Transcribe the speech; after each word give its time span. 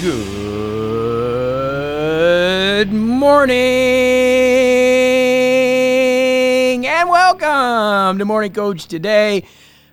Good 0.00 0.16
morning 2.90 3.56
and 6.86 7.10
welcome 7.10 8.18
to 8.18 8.24
Morning 8.24 8.54
Coach 8.54 8.86
today. 8.86 9.44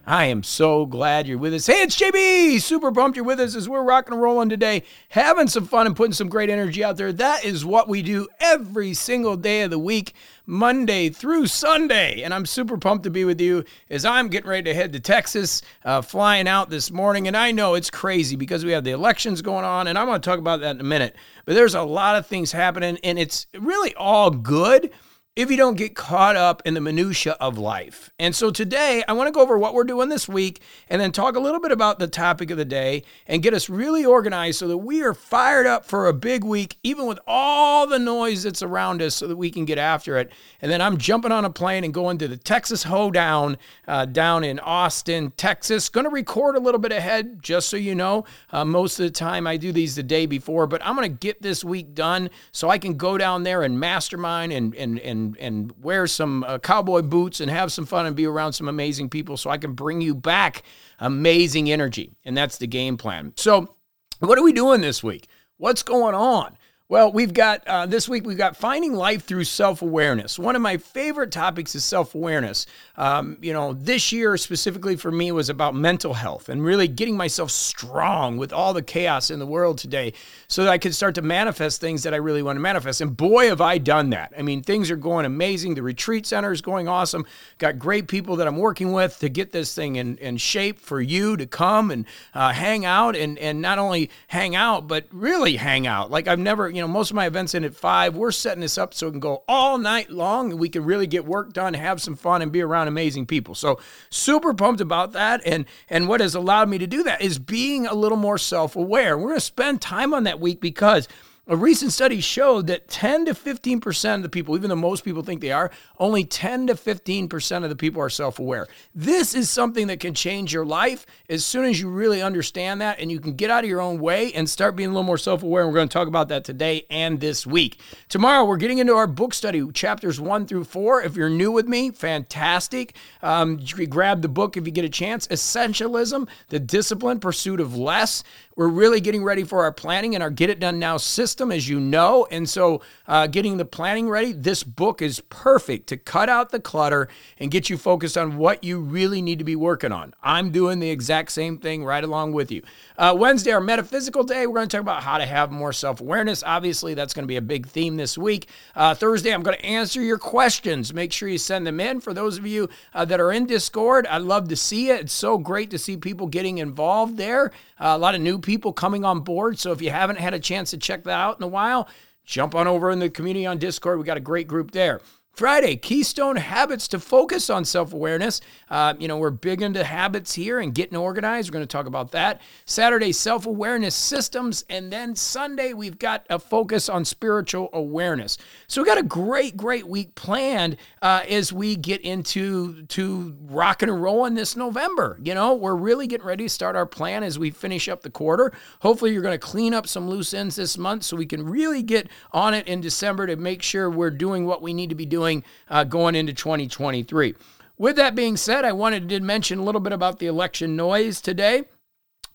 I 0.05 0.27
am 0.27 0.43
so 0.43 0.85
glad 0.85 1.27
you're 1.27 1.37
with 1.37 1.53
us. 1.53 1.67
Hey, 1.67 1.81
it's 1.81 1.99
JB. 1.99 2.61
Super 2.61 2.93
pumped 2.93 3.17
you're 3.17 3.25
with 3.25 3.41
us 3.41 3.53
as 3.53 3.67
we're 3.67 3.83
rocking 3.83 4.13
and 4.13 4.21
rolling 4.21 4.47
today, 4.47 4.83
having 5.09 5.49
some 5.49 5.65
fun 5.65 5.87
and 5.87 5.93
putting 5.93 6.13
some 6.13 6.29
great 6.29 6.49
energy 6.49 6.85
out 6.85 6.95
there. 6.95 7.11
That 7.11 7.43
is 7.43 7.65
what 7.65 7.89
we 7.89 8.01
do 8.01 8.29
every 8.39 8.93
single 8.93 9.35
day 9.35 9.63
of 9.63 9.71
the 9.71 9.79
week, 9.79 10.13
Monday 10.47 11.09
through 11.09 11.45
Sunday. 11.45 12.23
And 12.23 12.33
I'm 12.33 12.45
super 12.45 12.77
pumped 12.77 13.03
to 13.03 13.11
be 13.11 13.25
with 13.25 13.39
you 13.39 13.63
as 13.89 14.05
I'm 14.05 14.29
getting 14.29 14.49
ready 14.49 14.63
to 14.63 14.73
head 14.73 14.93
to 14.93 14.99
Texas, 14.99 15.61
uh, 15.85 16.01
flying 16.01 16.47
out 16.47 16.69
this 16.69 16.89
morning. 16.89 17.27
And 17.27 17.37
I 17.37 17.51
know 17.51 17.75
it's 17.75 17.91
crazy 17.91 18.35
because 18.35 18.65
we 18.65 18.71
have 18.71 18.83
the 18.83 18.91
elections 18.91 19.43
going 19.43 19.65
on, 19.65 19.87
and 19.87 19.97
I'm 19.97 20.07
going 20.07 20.19
to 20.19 20.27
talk 20.27 20.39
about 20.39 20.61
that 20.61 20.75
in 20.75 20.81
a 20.81 20.85
minute. 20.85 21.15
But 21.45 21.53
there's 21.53 21.75
a 21.75 21.83
lot 21.83 22.15
of 22.15 22.25
things 22.25 22.51
happening, 22.51 22.97
and 23.03 23.19
it's 23.19 23.45
really 23.59 23.93
all 23.95 24.31
good 24.31 24.91
if 25.37 25.51
you 25.51 25.55
don't 25.55 25.77
get 25.77 25.95
caught 25.95 26.35
up 26.35 26.63
in 26.65 26.73
the 26.73 26.81
minutia 26.81 27.33
of 27.39 27.59
life. 27.59 28.09
And 28.17 28.35
so 28.35 28.49
today 28.49 29.03
I 29.07 29.13
want 29.13 29.27
to 29.27 29.31
go 29.31 29.39
over 29.39 29.55
what 29.55 29.75
we're 29.75 29.83
doing 29.83 30.09
this 30.09 30.27
week 30.27 30.61
and 30.89 30.99
then 30.99 31.11
talk 31.11 31.35
a 31.35 31.39
little 31.39 31.59
bit 31.59 31.71
about 31.71 31.99
the 31.99 32.07
topic 32.07 32.49
of 32.49 32.57
the 32.57 32.65
day 32.65 33.03
and 33.27 33.43
get 33.43 33.53
us 33.53 33.69
really 33.69 34.03
organized 34.03 34.57
so 34.57 34.67
that 34.67 34.79
we 34.79 35.03
are 35.03 35.13
fired 35.13 35.67
up 35.67 35.85
for 35.85 36.07
a 36.07 36.13
big 36.13 36.43
week 36.43 36.77
even 36.81 37.05
with 37.05 37.19
all 37.27 37.85
the 37.85 37.99
noise 37.99 38.41
that's 38.41 38.63
around 38.63 38.99
us 38.99 39.13
so 39.13 39.27
that 39.27 39.35
we 39.35 39.51
can 39.51 39.63
get 39.63 39.77
after 39.77 40.17
it. 40.17 40.31
And 40.59 40.71
then 40.71 40.81
I'm 40.81 40.97
jumping 40.97 41.31
on 41.31 41.45
a 41.45 41.51
plane 41.51 41.83
and 41.83 41.93
going 41.93 42.17
to 42.17 42.27
the 42.27 42.37
Texas 42.37 42.81
Hoedown 42.81 43.57
uh, 43.87 44.05
down 44.05 44.43
in 44.43 44.59
Austin, 44.61 45.29
Texas. 45.37 45.87
Going 45.87 46.05
to 46.05 46.09
record 46.09 46.55
a 46.55 46.59
little 46.59 46.79
bit 46.79 46.91
ahead 46.91 47.43
just 47.43 47.69
so 47.69 47.77
you 47.77 47.93
know. 47.93 48.25
Uh, 48.51 48.65
most 48.65 48.99
of 48.99 49.03
the 49.03 49.11
time 49.11 49.45
I 49.45 49.57
do 49.57 49.71
these 49.71 49.95
the 49.95 50.01
day 50.01 50.25
before, 50.25 50.65
but 50.65 50.83
I'm 50.83 50.95
going 50.95 51.11
to 51.11 51.15
get 51.15 51.43
this 51.43 51.63
week 51.63 51.93
done 51.93 52.31
so 52.51 52.71
I 52.71 52.79
can 52.79 52.97
go 52.97 53.19
down 53.19 53.43
there 53.43 53.61
and 53.61 53.79
mastermind 53.79 54.51
and 54.51 54.73
and 54.73 54.97
and 54.99 55.26
and 55.39 55.73
wear 55.81 56.07
some 56.07 56.43
uh, 56.43 56.59
cowboy 56.59 57.01
boots 57.01 57.39
and 57.39 57.51
have 57.51 57.71
some 57.71 57.85
fun 57.85 58.05
and 58.05 58.15
be 58.15 58.25
around 58.25 58.53
some 58.53 58.67
amazing 58.67 59.09
people 59.09 59.37
so 59.37 59.49
I 59.49 59.57
can 59.57 59.73
bring 59.73 60.01
you 60.01 60.15
back 60.15 60.63
amazing 60.99 61.71
energy. 61.71 62.15
And 62.25 62.37
that's 62.37 62.57
the 62.57 62.67
game 62.67 62.97
plan. 62.97 63.33
So, 63.35 63.75
what 64.19 64.37
are 64.37 64.43
we 64.43 64.53
doing 64.53 64.81
this 64.81 65.03
week? 65.03 65.27
What's 65.57 65.83
going 65.83 66.15
on? 66.15 66.57
Well, 66.89 67.11
we've 67.11 67.33
got 67.33 67.67
uh, 67.67 67.85
this 67.85 68.07
week, 68.07 68.25
we've 68.25 68.37
got 68.37 68.55
finding 68.55 68.93
life 68.93 69.25
through 69.25 69.43
self 69.43 69.81
awareness. 69.81 70.39
One 70.39 70.55
of 70.55 70.61
my 70.61 70.77
favorite 70.77 71.33
topics 71.33 71.75
is 71.75 71.83
self 71.83 72.15
awareness. 72.15 72.65
Um, 72.95 73.37
you 73.41 73.51
know, 73.51 73.73
this 73.73 74.13
year 74.13 74.37
specifically 74.37 74.95
for 74.95 75.11
me 75.11 75.33
was 75.33 75.49
about 75.49 75.75
mental 75.75 76.13
health 76.13 76.47
and 76.47 76.63
really 76.63 76.87
getting 76.87 77.17
myself 77.17 77.51
strong 77.51 78.37
with 78.37 78.53
all 78.53 78.73
the 78.73 78.81
chaos 78.81 79.29
in 79.29 79.39
the 79.39 79.45
world 79.45 79.77
today 79.77 80.13
so 80.47 80.63
that 80.63 80.71
I 80.71 80.77
could 80.77 80.95
start 80.95 81.15
to 81.15 81.21
manifest 81.21 81.81
things 81.81 82.03
that 82.03 82.13
I 82.13 82.17
really 82.17 82.41
want 82.41 82.55
to 82.55 82.61
manifest. 82.61 83.01
And 83.01 83.17
boy, 83.17 83.49
have 83.49 83.59
I 83.59 83.79
done 83.79 84.11
that. 84.11 84.31
I 84.37 84.41
mean, 84.41 84.63
things 84.63 84.89
are 84.89 84.95
going 84.95 85.25
amazing. 85.25 85.75
The 85.75 85.83
retreat 85.83 86.25
center 86.25 86.53
is 86.53 86.61
going 86.61 86.87
awesome. 86.87 87.25
Got 87.57 87.79
great 87.79 88.07
people 88.07 88.37
that 88.37 88.47
I'm 88.47 88.57
working 88.57 88.93
with 88.93 89.19
to 89.19 89.27
get 89.27 89.51
this 89.51 89.75
thing 89.75 89.97
in, 89.97 90.17
in 90.19 90.37
shape 90.37 90.79
for 90.79 91.01
you 91.01 91.35
to 91.35 91.45
come 91.45 91.91
and 91.91 92.05
uh, 92.33 92.53
hang 92.53 92.85
out 92.85 93.17
and, 93.17 93.37
and 93.39 93.61
not 93.61 93.77
only 93.77 94.09
hang 94.27 94.55
out, 94.55 94.87
but 94.87 95.05
really 95.11 95.57
hang 95.57 95.85
out. 95.85 96.09
Like 96.09 96.29
I've 96.29 96.39
never, 96.39 96.71
you 96.77 96.83
know, 96.83 96.87
most 96.87 97.09
of 97.09 97.15
my 97.15 97.25
events 97.25 97.55
end 97.55 97.65
at 97.65 97.73
five. 97.73 98.15
We're 98.15 98.31
setting 98.31 98.61
this 98.61 98.77
up 98.77 98.93
so 98.93 99.07
it 99.07 99.11
can 99.11 99.19
go 99.19 99.43
all 99.47 99.79
night 99.79 100.11
long 100.11 100.51
and 100.51 100.59
we 100.59 100.69
can 100.69 100.85
really 100.85 101.07
get 101.07 101.25
work 101.25 101.51
done, 101.51 101.73
have 101.73 101.99
some 101.99 102.15
fun, 102.15 102.43
and 102.43 102.51
be 102.51 102.61
around 102.61 102.87
amazing 102.87 103.25
people. 103.25 103.55
So 103.55 103.79
super 104.11 104.53
pumped 104.53 104.79
about 104.79 105.13
that. 105.13 105.41
And 105.43 105.65
and 105.89 106.07
what 106.07 106.21
has 106.21 106.35
allowed 106.35 106.69
me 106.69 106.77
to 106.77 106.85
do 106.85 107.01
that 107.03 107.21
is 107.21 107.39
being 107.39 107.87
a 107.87 107.95
little 107.95 108.17
more 108.17 108.37
self-aware. 108.37 109.17
We're 109.17 109.29
gonna 109.29 109.39
spend 109.39 109.81
time 109.81 110.13
on 110.13 110.23
that 110.25 110.39
week 110.39 110.61
because 110.61 111.07
a 111.47 111.55
recent 111.55 111.93
study 111.93 112.19
showed 112.19 112.67
that 112.67 112.89
10 112.89 113.25
to 113.25 113.33
15% 113.33 114.15
of 114.15 114.21
the 114.21 114.29
people, 114.29 114.55
even 114.55 114.69
though 114.69 114.75
most 114.75 115.05
people 115.05 115.23
think 115.23 115.39
they 115.39 115.51
are, 115.51 115.71
only 115.97 116.25
10 116.25 116.67
to 116.67 116.75
15% 116.75 117.63
of 117.63 117.69
the 117.69 117.75
people 117.75 118.01
are 118.01 118.09
self 118.09 118.39
aware. 118.39 118.67
This 118.93 119.33
is 119.33 119.49
something 119.49 119.87
that 119.87 119.99
can 119.99 120.13
change 120.13 120.53
your 120.53 120.65
life 120.65 121.05
as 121.29 121.45
soon 121.45 121.65
as 121.65 121.79
you 121.79 121.89
really 121.89 122.21
understand 122.21 122.81
that 122.81 122.99
and 122.99 123.11
you 123.11 123.19
can 123.19 123.33
get 123.33 123.49
out 123.49 123.63
of 123.63 123.69
your 123.69 123.79
own 123.79 123.99
way 123.99 124.33
and 124.33 124.49
start 124.49 124.75
being 124.75 124.89
a 124.89 124.91
little 124.91 125.03
more 125.03 125.17
self 125.17 125.41
aware. 125.41 125.63
And 125.63 125.71
we're 125.71 125.77
going 125.77 125.87
to 125.87 125.93
talk 125.93 126.07
about 126.07 126.27
that 126.29 126.43
today 126.43 126.85
and 126.89 127.19
this 127.19 127.47
week. 127.47 127.79
Tomorrow, 128.09 128.45
we're 128.45 128.57
getting 128.57 128.79
into 128.79 128.93
our 128.93 129.07
book 129.07 129.33
study, 129.33 129.65
chapters 129.71 130.19
one 130.19 130.45
through 130.45 130.65
four. 130.65 131.01
If 131.01 131.15
you're 131.15 131.29
new 131.29 131.51
with 131.51 131.67
me, 131.67 131.91
fantastic. 131.91 132.95
Um, 133.23 133.59
you 133.61 133.87
grab 133.87 134.21
the 134.21 134.27
book 134.27 134.57
if 134.57 134.65
you 134.65 134.71
get 134.71 134.85
a 134.85 134.89
chance. 134.89 135.27
Essentialism, 135.27 136.27
the 136.49 136.59
disciplined 136.59 137.21
pursuit 137.21 137.61
of 137.61 137.77
less. 137.77 138.23
We're 138.57 138.69
really 138.69 139.01
getting 139.01 139.23
ready 139.23 139.43
for 139.43 139.61
our 139.61 139.71
planning 139.71 140.15
and 140.15 140.23
our 140.23 140.31
Get 140.31 140.49
It 140.49 140.59
Done 140.59 140.79
Now 140.79 140.97
system, 140.97 141.51
as 141.51 141.69
you 141.69 141.79
know. 141.79 142.25
And 142.31 142.49
so, 142.49 142.81
uh, 143.07 143.27
getting 143.27 143.57
the 143.57 143.65
planning 143.65 144.09
ready, 144.09 144.31
this 144.31 144.63
book 144.63 144.99
is 145.03 145.19
perfect 145.29 145.85
to 145.89 145.97
cut 145.97 146.27
out 146.27 146.49
the 146.49 146.59
clutter 146.59 147.07
and 147.37 147.51
get 147.51 147.69
you 147.69 147.77
focused 147.77 148.17
on 148.17 148.35
what 148.35 148.63
you 148.63 148.79
really 148.79 149.21
need 149.21 149.37
to 149.37 149.45
be 149.45 149.55
working 149.55 149.91
on. 149.91 150.15
I'm 150.23 150.49
doing 150.49 150.79
the 150.79 150.89
exact 150.89 151.33
same 151.33 151.59
thing 151.59 151.85
right 151.85 152.03
along 152.03 152.33
with 152.33 152.51
you. 152.51 152.63
Uh, 152.97 153.15
Wednesday, 153.15 153.51
our 153.51 153.61
metaphysical 153.61 154.23
day, 154.23 154.47
we're 154.47 154.55
going 154.55 154.67
to 154.67 154.75
talk 154.75 154.81
about 154.81 155.03
how 155.03 155.19
to 155.19 155.25
have 155.27 155.51
more 155.51 155.71
self 155.71 156.01
awareness. 156.01 156.41
Obviously, 156.43 156.95
that's 156.95 157.13
going 157.13 157.25
to 157.25 157.27
be 157.27 157.37
a 157.37 157.41
big 157.43 157.67
theme 157.67 157.95
this 157.95 158.17
week. 158.17 158.47
Uh, 158.75 158.95
Thursday, 158.95 159.35
I'm 159.35 159.43
going 159.43 159.55
to 159.55 159.65
answer 159.65 160.01
your 160.01 160.17
questions. 160.17 160.95
Make 160.95 161.13
sure 161.13 161.29
you 161.29 161.37
send 161.37 161.67
them 161.67 161.79
in. 161.79 162.01
For 162.01 162.11
those 162.11 162.39
of 162.39 162.47
you 162.47 162.69
uh, 162.95 163.05
that 163.05 163.19
are 163.19 163.31
in 163.31 163.45
Discord, 163.45 164.07
I'd 164.07 164.23
love 164.23 164.47
to 164.47 164.55
see 164.55 164.89
it. 164.89 165.01
It's 165.01 165.13
so 165.13 165.37
great 165.37 165.69
to 165.69 165.77
see 165.77 165.95
people 165.95 166.25
getting 166.25 166.57
involved 166.57 167.17
there. 167.17 167.51
Uh, 167.79 167.93
a 167.93 167.97
lot 167.99 168.15
of 168.15 168.21
new 168.21 168.39
people 168.47 168.71
coming 168.71 169.03
on 169.03 169.19
board. 169.19 169.59
So 169.59 169.73
if 169.73 169.81
you 169.81 169.89
haven't 169.89 170.19
had 170.19 170.33
a 170.33 170.39
chance 170.39 170.71
to 170.71 170.77
check 170.77 171.03
that 171.03 171.11
out 171.11 171.37
in 171.37 171.43
a 171.43 171.47
while, 171.47 171.89
jump 172.23 172.55
on 172.55 172.65
over 172.65 172.89
in 172.89 172.99
the 172.99 173.09
community 173.09 173.45
on 173.45 173.57
Discord. 173.57 173.99
We 173.99 174.05
got 174.05 174.15
a 174.15 174.21
great 174.21 174.47
group 174.47 174.71
there. 174.71 175.01
Friday, 175.37 175.75
Keystone 175.75 176.35
Habits 176.35 176.87
to 176.87 176.99
focus 176.99 177.51
on 177.51 177.63
self 177.63 177.93
awareness. 177.93 178.41
Uh, 178.71 178.95
you 178.97 179.07
know, 179.07 179.19
we're 179.19 179.29
big 179.29 179.61
into 179.61 179.83
habits 179.83 180.33
here 180.33 180.59
and 180.59 180.73
getting 180.73 180.97
organized. 180.97 181.47
We're 181.47 181.53
going 181.53 181.67
to 181.67 181.71
talk 181.71 181.85
about 181.85 182.11
that. 182.13 182.41
Saturday, 182.65 183.11
self 183.11 183.45
awareness 183.45 183.93
systems. 183.93 184.65
And 184.67 184.91
then 184.91 185.15
Sunday, 185.15 185.73
we've 185.73 185.99
got 185.99 186.25
a 186.31 186.39
focus 186.39 186.89
on 186.89 187.05
spiritual 187.05 187.69
awareness. 187.73 188.39
So 188.65 188.81
we've 188.81 188.87
got 188.87 188.97
a 188.97 189.03
great, 189.03 189.55
great 189.55 189.87
week 189.87 190.15
planned 190.15 190.77
uh, 191.03 191.21
as 191.29 191.53
we 191.53 191.75
get 191.75 192.01
into 192.01 192.87
to 192.87 193.35
rocking 193.41 193.89
and 193.89 194.01
rolling 194.01 194.33
this 194.33 194.55
November. 194.55 195.19
You 195.21 195.35
know, 195.35 195.53
we're 195.53 195.75
really 195.75 196.07
getting 196.07 196.25
ready 196.25 196.45
to 196.45 196.49
start 196.49 196.75
our 196.75 196.87
plan 196.87 197.21
as 197.21 197.37
we 197.37 197.51
finish 197.51 197.87
up 197.87 198.01
the 198.01 198.09
quarter. 198.09 198.53
Hopefully, 198.79 199.13
you're 199.13 199.21
going 199.21 199.39
to 199.39 199.47
clean 199.47 199.75
up 199.75 199.87
some 199.87 200.09
loose 200.09 200.33
ends 200.33 200.55
this 200.55 200.79
month 200.79 201.03
so 201.03 201.15
we 201.15 201.27
can 201.27 201.45
really 201.45 201.83
get 201.83 202.09
on 202.31 202.55
it 202.55 202.67
in 202.67 202.81
December 202.81 203.27
to 203.27 203.35
make 203.35 203.61
sure 203.61 203.87
we're 203.87 204.09
doing 204.09 204.47
what 204.47 204.63
we 204.63 204.73
need 204.73 204.89
to 204.89 204.95
be 204.95 205.05
doing 205.05 205.26
doing 205.27 205.43
uh, 205.69 205.83
going 205.83 206.15
into 206.15 206.33
2023. 206.33 207.35
With 207.77 207.95
that 207.97 208.15
being 208.15 208.37
said, 208.37 208.65
I 208.65 208.71
wanted 208.71 209.09
to 209.09 209.19
mention 209.19 209.59
a 209.59 209.63
little 209.63 209.81
bit 209.81 209.93
about 209.93 210.19
the 210.19 210.27
election 210.27 210.75
noise 210.75 211.21
today. 211.21 211.65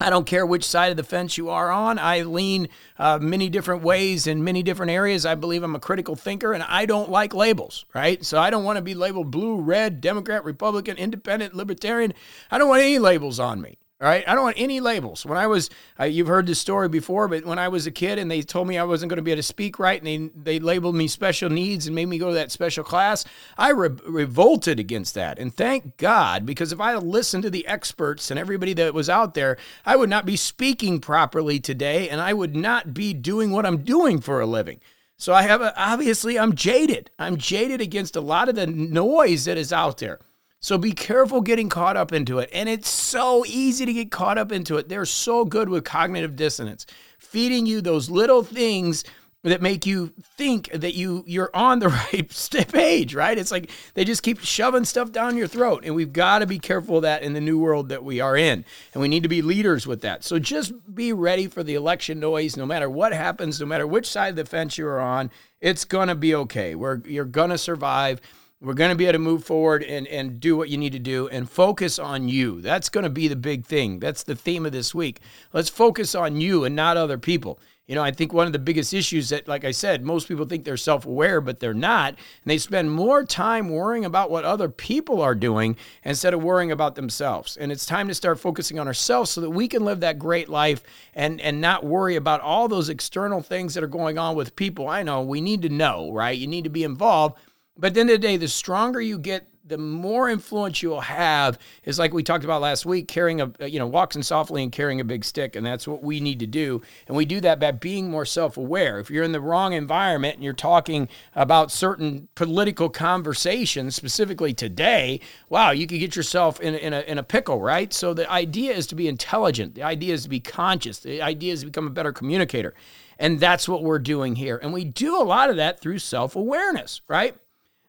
I 0.01 0.11
don't 0.11 0.27
care 0.27 0.45
which 0.45 0.65
side 0.65 0.91
of 0.91 0.97
the 0.97 1.05
fence 1.05 1.39
you 1.39 1.49
are 1.49 1.71
on. 1.71 1.99
I 1.99 2.23
lean 2.23 2.69
uh, 2.99 3.19
many 3.21 3.49
different 3.49 3.83
ways 3.83 4.27
in 4.27 4.43
many 4.43 4.63
different 4.63 4.91
areas. 4.91 5.25
I 5.25 5.37
believe 5.37 5.63
I'm 5.63 5.77
a 5.77 5.81
critical 5.81 6.17
thinker 6.17 6.53
and 6.53 6.63
I 6.65 6.87
don't 6.87 7.09
like 7.09 7.35
labels, 7.35 7.85
right? 7.95 8.25
So 8.25 8.39
I 8.39 8.51
don't 8.51 8.65
want 8.65 8.79
to 8.79 8.83
be 8.83 8.95
labeled 8.95 9.31
blue, 9.31 9.61
red, 9.61 10.01
Democrat, 10.01 10.45
Republican, 10.45 10.97
independent, 10.97 11.55
libertarian. 11.55 12.15
I 12.51 12.59
don't 12.59 12.69
want 12.69 12.83
any 12.83 12.99
labels 12.99 13.39
on 13.39 13.61
me. 13.61 13.79
All 14.03 14.09
right, 14.09 14.25
I 14.27 14.35
don't 14.35 14.43
want 14.43 14.59
any 14.59 14.81
labels. 14.81 15.25
When 15.25 15.39
I 15.39 15.47
was, 15.47 15.71
you've 16.05 16.27
heard 16.27 16.49
this 16.49 16.59
story 16.59 16.89
before, 16.89 17.29
but 17.29 17.47
when 17.47 17.61
I 17.61 17.69
was 17.69 17.87
a 17.87 17.93
kid 17.93 18.19
and 18.19 18.29
they 18.29 18.43
told 18.43 18.67
me 18.67 18.77
I 18.77 18.83
wasn't 18.83 19.11
going 19.11 19.19
to 19.19 19.23
be 19.23 19.31
able 19.31 19.39
to 19.39 19.45
speak 19.45 19.79
right, 19.79 20.03
and 20.03 20.33
they 20.35 20.57
they 20.57 20.59
labeled 20.59 20.97
me 20.97 21.07
special 21.07 21.49
needs 21.49 21.87
and 21.87 21.95
made 21.95 22.07
me 22.07 22.19
go 22.19 22.27
to 22.27 22.35
that 22.35 22.51
special 22.51 22.83
class, 22.83 23.25
I 23.57 23.71
re- 23.71 23.91
revolted 24.05 24.81
against 24.81 25.15
that. 25.15 25.39
And 25.39 25.55
thank 25.55 25.99
God, 25.99 26.45
because 26.45 26.73
if 26.73 26.81
I 26.81 26.95
had 26.95 27.05
listened 27.05 27.45
to 27.45 27.51
the 27.51 27.65
experts 27.69 28.33
and 28.33 28.41
everybody 28.41 28.75
that 28.75 28.93
was 28.93 29.09
out 29.09 29.35
there, 29.35 29.57
I 29.87 29.95
would 29.95 30.11
not 30.11 30.27
be 30.27 30.35
speaking 30.35 30.99
properly 30.99 31.61
today, 31.61 32.09
and 32.09 32.21
I 32.21 32.33
would 32.33 32.57
not 32.57 32.93
be 32.93 33.15
doing 33.15 33.53
what 33.53 33.65
I'm 33.65 33.85
doing 33.85 34.21
for 34.21 34.41
a 34.41 34.47
living. 34.47 34.81
So 35.17 35.33
I 35.33 35.43
have 35.43 35.61
a, 35.61 35.81
obviously 35.81 36.37
I'm 36.41 36.57
jaded. 36.57 37.13
I'm 37.21 37.37
jaded 37.37 37.81
against 37.81 38.17
a 38.17 38.21
lot 38.21 38.49
of 38.49 38.57
the 38.57 38.67
noise 38.67 39.45
that 39.45 39.57
is 39.57 39.73
out 39.73 39.99
there. 39.99 40.19
So 40.63 40.79
be 40.79 40.93
careful 40.93 41.41
getting 41.41 41.69
caught 41.69 41.97
up 41.97 42.13
into 42.13 42.39
it. 42.39 42.49
And 42.53 42.69
it's 42.69 42.89
so 42.89 43.45
easy 43.47 43.85
to 43.85 43.93
get 43.93 44.13
caught 44.13 44.39
up 44.39 44.53
into 44.53 44.77
it. 44.77 44.89
They're 44.89 45.05
so 45.05 45.45
good 45.45 45.69
with 45.69 45.85
cognitive 45.85 46.37
dissonance, 46.37 46.87
feeding 47.19 47.67
you 47.67 47.81
those 47.81 48.09
little 48.09 48.45
things 48.45 49.03
that 49.43 49.61
make 49.61 49.85
you 49.87 50.13
think 50.37 50.71
that 50.71 50.95
you 50.95 51.25
you're 51.27 51.51
on 51.53 51.81
the 51.81 51.89
right 52.13 52.69
page, 52.69 53.13
right? 53.13 53.37
It's 53.37 53.51
like 53.51 53.71
they 53.95 54.05
just 54.05 54.23
keep 54.23 54.39
shoving 54.39 54.85
stuff 54.85 55.11
down 55.11 55.37
your 55.37 55.49
throat, 55.49 55.83
and 55.85 55.97
we've 55.97 56.13
got 56.13 56.39
to 56.39 56.47
be 56.47 56.61
careful 56.61 56.99
of 56.99 57.03
that 57.03 57.25
in 57.25 57.33
the 57.33 57.41
new 57.41 57.59
world 57.59 57.89
that 57.89 58.05
we 58.05 58.21
are 58.21 58.37
in, 58.37 58.65
and 58.95 59.03
we 59.03 59.09
need 59.09 59.25
to 59.25 59.29
be 59.29 59.43
leaders 59.43 59.85
with 59.85 60.03
that. 60.03 60.23
So 60.23 60.39
just 60.39 60.73
be 60.95 61.13
ready 61.13 61.49
for 61.49 61.65
the 61.65 61.75
election 61.75 62.21
noise, 62.21 62.57
no 62.57 62.67
matter 62.67 62.89
what 62.89 63.13
happens, 63.13 63.59
no 63.59 63.67
matter 63.67 63.87
which 63.87 64.09
side 64.09 64.29
of 64.29 64.37
the 64.37 64.45
fence 64.45 64.79
you're 64.79 65.01
on. 65.01 65.33
It's 65.61 65.85
gonna 65.85 66.15
be 66.15 66.37
okay. 66.37 66.77
We're 66.77 67.01
you're 67.05 67.25
gonna 67.25 67.59
survive 67.59 68.21
We're 68.63 68.75
going 68.75 68.91
to 68.91 68.97
be 68.97 69.07
able 69.07 69.15
to 69.15 69.19
move 69.19 69.43
forward 69.43 69.83
and, 69.83 70.07
and 70.07 70.39
do 70.39 70.57
what 70.57 70.69
you 70.69 70.79
need 70.79 70.93
to 70.93 71.01
do 71.01 71.27
and 71.27 71.51
focus 71.51 71.99
on 71.99 72.29
you. 72.29 72.61
That's 72.61 72.89
going 72.89 73.03
to 73.03 73.11
be 73.11 73.27
the 73.27 73.35
big 73.35 73.67
thing. 73.67 73.99
That's 73.99 74.23
the 74.23 74.37
theme 74.37 74.65
of 74.65 74.71
this 74.71 74.95
week. 74.95 75.19
Let's 75.53 75.69
focus 75.69 76.15
on 76.15 76.41
you 76.41 76.63
and 76.63 76.77
not 76.77 76.97
other 76.97 77.19
people. 77.19 77.59
You 77.89 77.97
know, 77.97 78.03
I 78.05 78.13
think 78.13 78.33
one 78.33 78.47
of 78.47 78.53
the 78.53 78.61
biggest 78.61 78.95
issues 78.95 79.31
that, 79.31 79.49
like 79.49 79.65
I 79.65 79.73
said, 79.73 80.05
most 80.05 80.29
people 80.29 80.47
think 80.47 80.65
they're 80.65 80.77
self 80.77 81.05
aware, 81.05 81.41
but 81.41 81.59
they're 81.59 81.75
not. 81.75 82.11
And 82.11 82.19
they 82.45 82.57
spend 82.57 82.93
more 82.93 83.25
time 83.25 83.69
worrying 83.69 84.05
about 84.05 84.31
what 84.31 84.45
other 84.45 84.69
people 84.69 85.21
are 85.21 85.35
doing 85.35 85.77
instead 86.05 86.33
of 86.33 86.45
worrying 86.45 86.71
about 86.71 86.95
themselves. 86.95 87.57
And 87.57 87.73
it's 87.73 87.85
time 87.85 88.07
to 88.07 88.15
start 88.15 88.39
focusing 88.39 88.79
on 88.79 88.87
ourselves 88.87 89.33
so 89.33 89.41
that 89.41 89.51
we 89.51 89.67
can 89.67 89.85
live 89.85 89.99
that 90.01 90.21
great 90.21 90.49
life 90.49 90.85
and, 91.15 91.41
and 91.41 91.61
not 91.61 91.85
worry 91.85 92.15
about 92.15 92.41
all 92.41 92.69
those 92.69 92.89
external 92.89 93.43
things 93.43 93.75
that 93.75 93.83
are 93.83 93.89
going 93.89 94.17
on 94.17 94.37
with 94.37 94.55
people. 94.55 94.87
I 94.87 95.03
know 95.03 95.21
we 95.21 95.41
need 95.41 95.63
to 95.63 95.69
know, 95.69 96.13
right? 96.13 96.39
You 96.39 96.47
need 96.47 96.65
to 96.65 96.71
be 96.71 96.85
involved. 96.85 97.37
But 97.77 97.89
at 97.89 97.95
the 97.95 98.01
end 98.01 98.11
of 98.11 98.21
the 98.21 98.27
day, 98.27 98.37
the 98.37 98.49
stronger 98.49 99.01
you 99.01 99.19
get 99.19 99.49
the 99.65 99.79
more 99.79 100.29
influence 100.29 100.83
you'll 100.83 101.01
have. 101.01 101.59
Is 101.85 101.99
like 101.99 102.13
we 102.13 102.23
talked 102.23 102.45
about 102.45 102.61
last 102.61 102.85
week 102.85 103.09
carrying 103.09 103.41
a 103.41 103.67
you 103.67 103.79
know 103.79 103.87
walking 103.87 104.23
softly 104.23 104.63
and 104.63 104.73
carrying 104.73 105.01
a 105.01 105.05
big 105.05 105.25
stick 105.25 105.57
and 105.57 105.65
that's 105.65 105.87
what 105.87 106.03
we 106.03 106.21
need 106.21 106.41
to 106.41 106.47
do. 106.47 106.83
And 107.07 107.17
we 107.17 107.25
do 107.25 107.41
that 107.41 107.61
by 107.61 107.71
being 107.71 108.11
more 108.11 108.25
self-aware. 108.25 108.99
If 108.99 109.11
you're 109.11 109.25
in 109.25 109.33
the 109.33 109.41
wrong 109.41 109.73
environment 109.73 110.35
and 110.35 110.45
you're 110.45 110.53
talking 110.53 111.09
about 111.35 111.71
certain 111.71 112.29
political 112.35 112.89
conversations 112.89 113.95
specifically 113.95 114.53
today 114.53 115.21
wow 115.49 115.71
you 115.71 115.87
could 115.87 116.01
get 116.01 116.17
yourself 116.17 116.61
in, 116.61 116.75
in, 116.75 116.93
a, 116.93 117.01
in 117.01 117.19
a 117.19 117.23
pickle 117.23 117.61
right? 117.61 117.93
So 117.93 118.15
the 118.15 118.31
idea 118.31 118.73
is 118.75 118.87
to 118.89 118.95
be 118.95 119.09
intelligent. 119.09 119.75
The 119.75 119.83
idea 119.83 120.15
is 120.15 120.25
to 120.25 120.29
be 120.29 120.41
conscious. 120.41 120.99
The 120.99 121.23
idea 121.23 121.53
is 121.53 121.61
to 121.61 121.67
become 121.67 121.87
a 121.87 121.91
better 121.91 122.13
communicator. 122.13 122.75
And 123.19 123.39
that's 123.39 123.69
what 123.69 123.85
we're 123.85 124.01
doing 124.01 124.35
here. 124.35 124.59
And 124.61 124.73
we 124.73 124.85
do 124.85 125.21
a 125.21 125.23
lot 125.23 125.51
of 125.51 125.57
that 125.57 125.81
through 125.81 126.01
self-awareness 126.01 127.03
right 127.09 127.37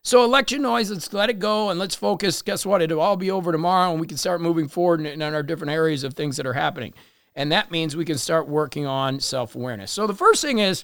so 0.04 0.24
election 0.26 0.62
noise, 0.62 0.92
let's 0.92 1.12
let 1.14 1.30
it 1.30 1.40
go 1.40 1.70
and 1.70 1.80
let's 1.80 1.96
focus. 1.96 2.42
Guess 2.42 2.66
what? 2.66 2.82
It'll 2.82 3.00
all 3.00 3.16
be 3.16 3.32
over 3.32 3.52
tomorrow 3.52 3.92
and 3.92 4.02
we 4.02 4.08
can 4.08 4.18
start 4.18 4.42
moving 4.42 4.68
forward 4.68 5.00
in, 5.00 5.22
in 5.22 5.22
our 5.22 5.44
different 5.44 5.72
areas 5.72 6.04
of 6.04 6.14
things 6.14 6.36
that 6.38 6.46
are 6.46 6.54
happening. 6.54 6.94
And 7.36 7.52
that 7.52 7.72
means 7.72 7.96
we 7.96 8.06
can 8.06 8.18
start 8.18 8.48
working 8.48 8.86
on 8.86 9.20
self 9.20 9.56
awareness. 9.56 9.92
So 9.92 10.06
the 10.06 10.14
first 10.14 10.42
thing 10.42 10.60
is 10.60 10.84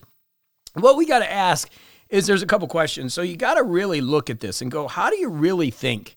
what 0.74 0.96
we 0.96 1.06
got 1.06 1.20
to 1.20 1.32
ask 1.32 1.70
is 2.10 2.26
there's 2.26 2.42
a 2.42 2.48
couple 2.48 2.68
questions. 2.68 3.14
So 3.14 3.22
you 3.22 3.36
got 3.36 3.56
to 3.56 3.64
really 3.64 4.02
look 4.02 4.30
at 4.30 4.40
this 4.40 4.62
and 4.62 4.72
go, 4.72 4.88
how 4.88 5.10
do 5.10 5.18
you 5.18 5.30
really 5.30 5.70
think? 5.70 6.16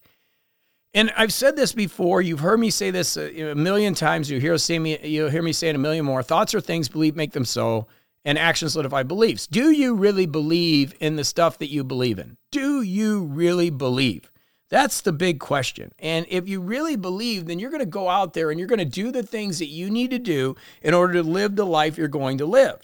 And 0.94 1.10
I've 1.16 1.32
said 1.32 1.56
this 1.56 1.72
before. 1.72 2.22
You've 2.22 2.40
heard 2.40 2.60
me 2.60 2.70
say 2.70 2.90
this 2.90 3.16
a, 3.16 3.50
a 3.50 3.54
million 3.54 3.94
times. 3.94 4.30
You 4.30 4.38
hear, 4.38 4.56
me, 4.78 4.98
you'll 5.02 5.30
hear 5.30 5.42
me 5.42 5.52
say 5.52 5.68
it 5.68 5.74
a 5.74 5.78
million 5.78 6.04
more. 6.04 6.22
Thoughts 6.22 6.54
are 6.54 6.60
things, 6.60 6.88
believe 6.88 7.16
make 7.16 7.32
them 7.32 7.44
so 7.44 7.86
and 8.24 8.38
actions 8.38 8.72
solidify 8.72 9.02
beliefs. 9.02 9.46
Do 9.46 9.70
you 9.70 9.94
really 9.94 10.26
believe 10.26 10.94
in 11.00 11.16
the 11.16 11.24
stuff 11.24 11.58
that 11.58 11.70
you 11.70 11.84
believe 11.84 12.18
in? 12.18 12.36
Do 12.50 12.82
you 12.82 13.24
really 13.24 13.70
believe? 13.70 14.30
That's 14.68 15.02
the 15.02 15.12
big 15.12 15.38
question. 15.38 15.92
And 15.98 16.24
if 16.30 16.48
you 16.48 16.60
really 16.60 16.96
believe, 16.96 17.44
then 17.46 17.58
you're 17.58 17.70
going 17.70 17.80
to 17.80 17.86
go 17.86 18.08
out 18.08 18.32
there 18.32 18.50
and 18.50 18.58
you're 18.58 18.68
going 18.68 18.78
to 18.78 18.84
do 18.84 19.10
the 19.10 19.22
things 19.22 19.58
that 19.58 19.66
you 19.66 19.90
need 19.90 20.10
to 20.12 20.18
do 20.18 20.56
in 20.80 20.94
order 20.94 21.12
to 21.14 21.22
live 21.22 21.56
the 21.56 21.66
life 21.66 21.98
you're 21.98 22.08
going 22.08 22.38
to 22.38 22.46
live. 22.46 22.80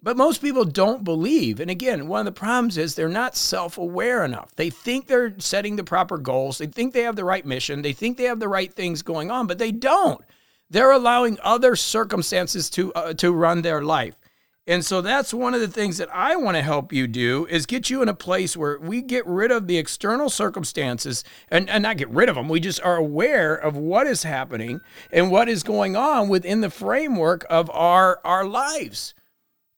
But 0.00 0.18
most 0.18 0.42
people 0.42 0.64
don't 0.64 1.02
believe. 1.02 1.60
And 1.60 1.70
again, 1.70 2.08
one 2.08 2.20
of 2.20 2.26
the 2.26 2.38
problems 2.38 2.76
is 2.76 2.94
they're 2.94 3.08
not 3.08 3.36
self 3.36 3.78
aware 3.78 4.22
enough. 4.22 4.54
They 4.54 4.68
think 4.68 5.06
they're 5.06 5.34
setting 5.40 5.76
the 5.76 5.82
proper 5.82 6.18
goals, 6.18 6.58
they 6.58 6.66
think 6.66 6.92
they 6.92 7.02
have 7.02 7.16
the 7.16 7.24
right 7.24 7.44
mission, 7.44 7.82
they 7.82 7.94
think 7.94 8.16
they 8.16 8.24
have 8.24 8.38
the 8.38 8.48
right 8.48 8.72
things 8.72 9.02
going 9.02 9.30
on, 9.30 9.46
but 9.46 9.58
they 9.58 9.72
don't. 9.72 10.20
They're 10.68 10.92
allowing 10.92 11.38
other 11.42 11.74
circumstances 11.74 12.68
to, 12.70 12.92
uh, 12.92 13.14
to 13.14 13.32
run 13.32 13.62
their 13.62 13.82
life. 13.82 14.14
And 14.66 14.82
so 14.82 15.02
that's 15.02 15.34
one 15.34 15.52
of 15.52 15.60
the 15.60 15.68
things 15.68 15.98
that 15.98 16.08
I 16.10 16.36
want 16.36 16.56
to 16.56 16.62
help 16.62 16.90
you 16.90 17.06
do 17.06 17.46
is 17.50 17.66
get 17.66 17.90
you 17.90 18.00
in 18.00 18.08
a 18.08 18.14
place 18.14 18.56
where 18.56 18.78
we 18.78 19.02
get 19.02 19.26
rid 19.26 19.50
of 19.50 19.66
the 19.66 19.76
external 19.76 20.30
circumstances 20.30 21.22
and, 21.50 21.68
and 21.68 21.82
not 21.82 21.98
get 21.98 22.08
rid 22.08 22.30
of 22.30 22.34
them. 22.34 22.48
We 22.48 22.60
just 22.60 22.80
are 22.80 22.96
aware 22.96 23.54
of 23.54 23.76
what 23.76 24.06
is 24.06 24.22
happening 24.22 24.80
and 25.12 25.30
what 25.30 25.50
is 25.50 25.62
going 25.62 25.96
on 25.96 26.30
within 26.30 26.62
the 26.62 26.70
framework 26.70 27.44
of 27.50 27.70
our, 27.70 28.20
our 28.24 28.46
lives. 28.46 29.14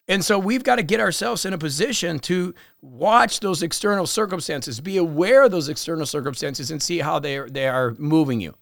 And 0.06 0.24
so 0.24 0.38
we've 0.38 0.62
got 0.62 0.76
to 0.76 0.84
get 0.84 1.00
ourselves 1.00 1.44
in 1.44 1.52
a 1.52 1.58
position 1.58 2.20
to 2.20 2.54
watch 2.80 3.40
those 3.40 3.64
external 3.64 4.06
circumstances, 4.06 4.80
be 4.80 4.98
aware 4.98 5.42
of 5.42 5.50
those 5.50 5.68
external 5.68 6.06
circumstances, 6.06 6.70
and 6.70 6.80
see 6.80 6.98
how 6.98 7.18
they 7.18 7.38
are, 7.38 7.48
they 7.48 7.66
are 7.66 7.96
moving 7.98 8.40
you. 8.40 8.54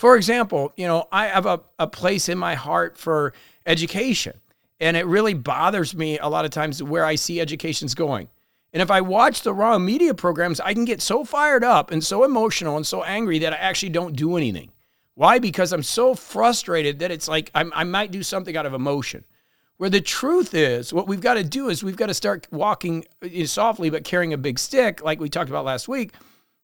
For 0.00 0.16
example, 0.16 0.72
you 0.76 0.88
know, 0.88 1.06
I 1.12 1.28
have 1.28 1.46
a, 1.46 1.60
a 1.78 1.86
place 1.86 2.28
in 2.28 2.36
my 2.36 2.56
heart 2.56 2.98
for 2.98 3.32
education. 3.64 4.40
And 4.82 4.96
it 4.96 5.06
really 5.06 5.32
bothers 5.32 5.94
me 5.94 6.18
a 6.18 6.26
lot 6.26 6.44
of 6.44 6.50
times 6.50 6.82
where 6.82 7.04
I 7.04 7.14
see 7.14 7.40
education's 7.40 7.94
going. 7.94 8.28
And 8.72 8.82
if 8.82 8.90
I 8.90 9.00
watch 9.00 9.42
the 9.42 9.54
wrong 9.54 9.84
media 9.84 10.12
programs, 10.12 10.58
I 10.58 10.74
can 10.74 10.84
get 10.84 11.00
so 11.00 11.24
fired 11.24 11.62
up 11.62 11.92
and 11.92 12.02
so 12.02 12.24
emotional 12.24 12.76
and 12.76 12.84
so 12.84 13.04
angry 13.04 13.38
that 13.38 13.52
I 13.52 13.58
actually 13.58 13.90
don't 13.90 14.16
do 14.16 14.36
anything. 14.36 14.72
Why? 15.14 15.38
Because 15.38 15.72
I'm 15.72 15.84
so 15.84 16.16
frustrated 16.16 16.98
that 16.98 17.12
it's 17.12 17.28
like 17.28 17.52
I'm, 17.54 17.72
i 17.76 17.84
might 17.84 18.10
do 18.10 18.24
something 18.24 18.56
out 18.56 18.66
of 18.66 18.74
emotion. 18.74 19.24
Where 19.76 19.88
the 19.88 20.00
truth 20.00 20.52
is, 20.52 20.92
what 20.92 21.06
we've 21.06 21.20
got 21.20 21.34
to 21.34 21.44
do 21.44 21.68
is 21.68 21.84
we've 21.84 21.96
got 21.96 22.06
to 22.06 22.14
start 22.14 22.48
walking 22.50 23.04
uh, 23.22 23.46
softly 23.46 23.88
but 23.88 24.02
carrying 24.02 24.32
a 24.32 24.38
big 24.38 24.58
stick, 24.58 25.00
like 25.04 25.20
we 25.20 25.28
talked 25.28 25.50
about 25.50 25.64
last 25.64 25.86
week, 25.86 26.12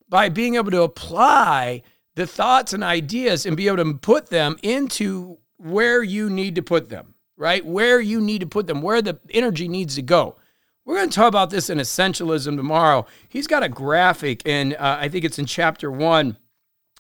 by 0.09 0.29
being 0.29 0.57
able 0.57 0.73
to 0.73 0.83
apply 0.83 1.83
the 2.17 2.27
thoughts 2.27 2.73
and 2.73 2.83
ideas 2.83 3.47
and 3.47 3.57
be 3.57 3.69
able 3.69 3.77
to 3.77 3.95
put 3.95 4.29
them 4.29 4.57
into 4.65 5.39
where 5.59 6.03
you 6.03 6.29
need 6.29 6.57
to 6.57 6.63
put 6.63 6.89
them 6.89 7.15
right? 7.39 7.65
Where 7.65 8.01
you 8.01 8.21
need 8.21 8.41
to 8.41 8.47
put 8.47 8.67
them, 8.67 8.83
where 8.83 9.01
the 9.01 9.19
energy 9.31 9.69
needs 9.69 9.95
to 9.95 10.03
go. 10.03 10.37
We're 10.85 10.97
going 10.97 11.09
to 11.09 11.15
talk 11.15 11.29
about 11.29 11.51
this 11.51 11.71
in 11.71 11.79
Essentialism 11.79 12.57
tomorrow. 12.57 13.07
He's 13.29 13.47
got 13.47 13.63
a 13.63 13.69
graphic, 13.69 14.43
and 14.47 14.75
uh, 14.75 14.99
I 15.01 15.09
think 15.09 15.25
it's 15.25 15.39
in 15.39 15.47
chapter 15.47 15.91
one, 15.91 16.37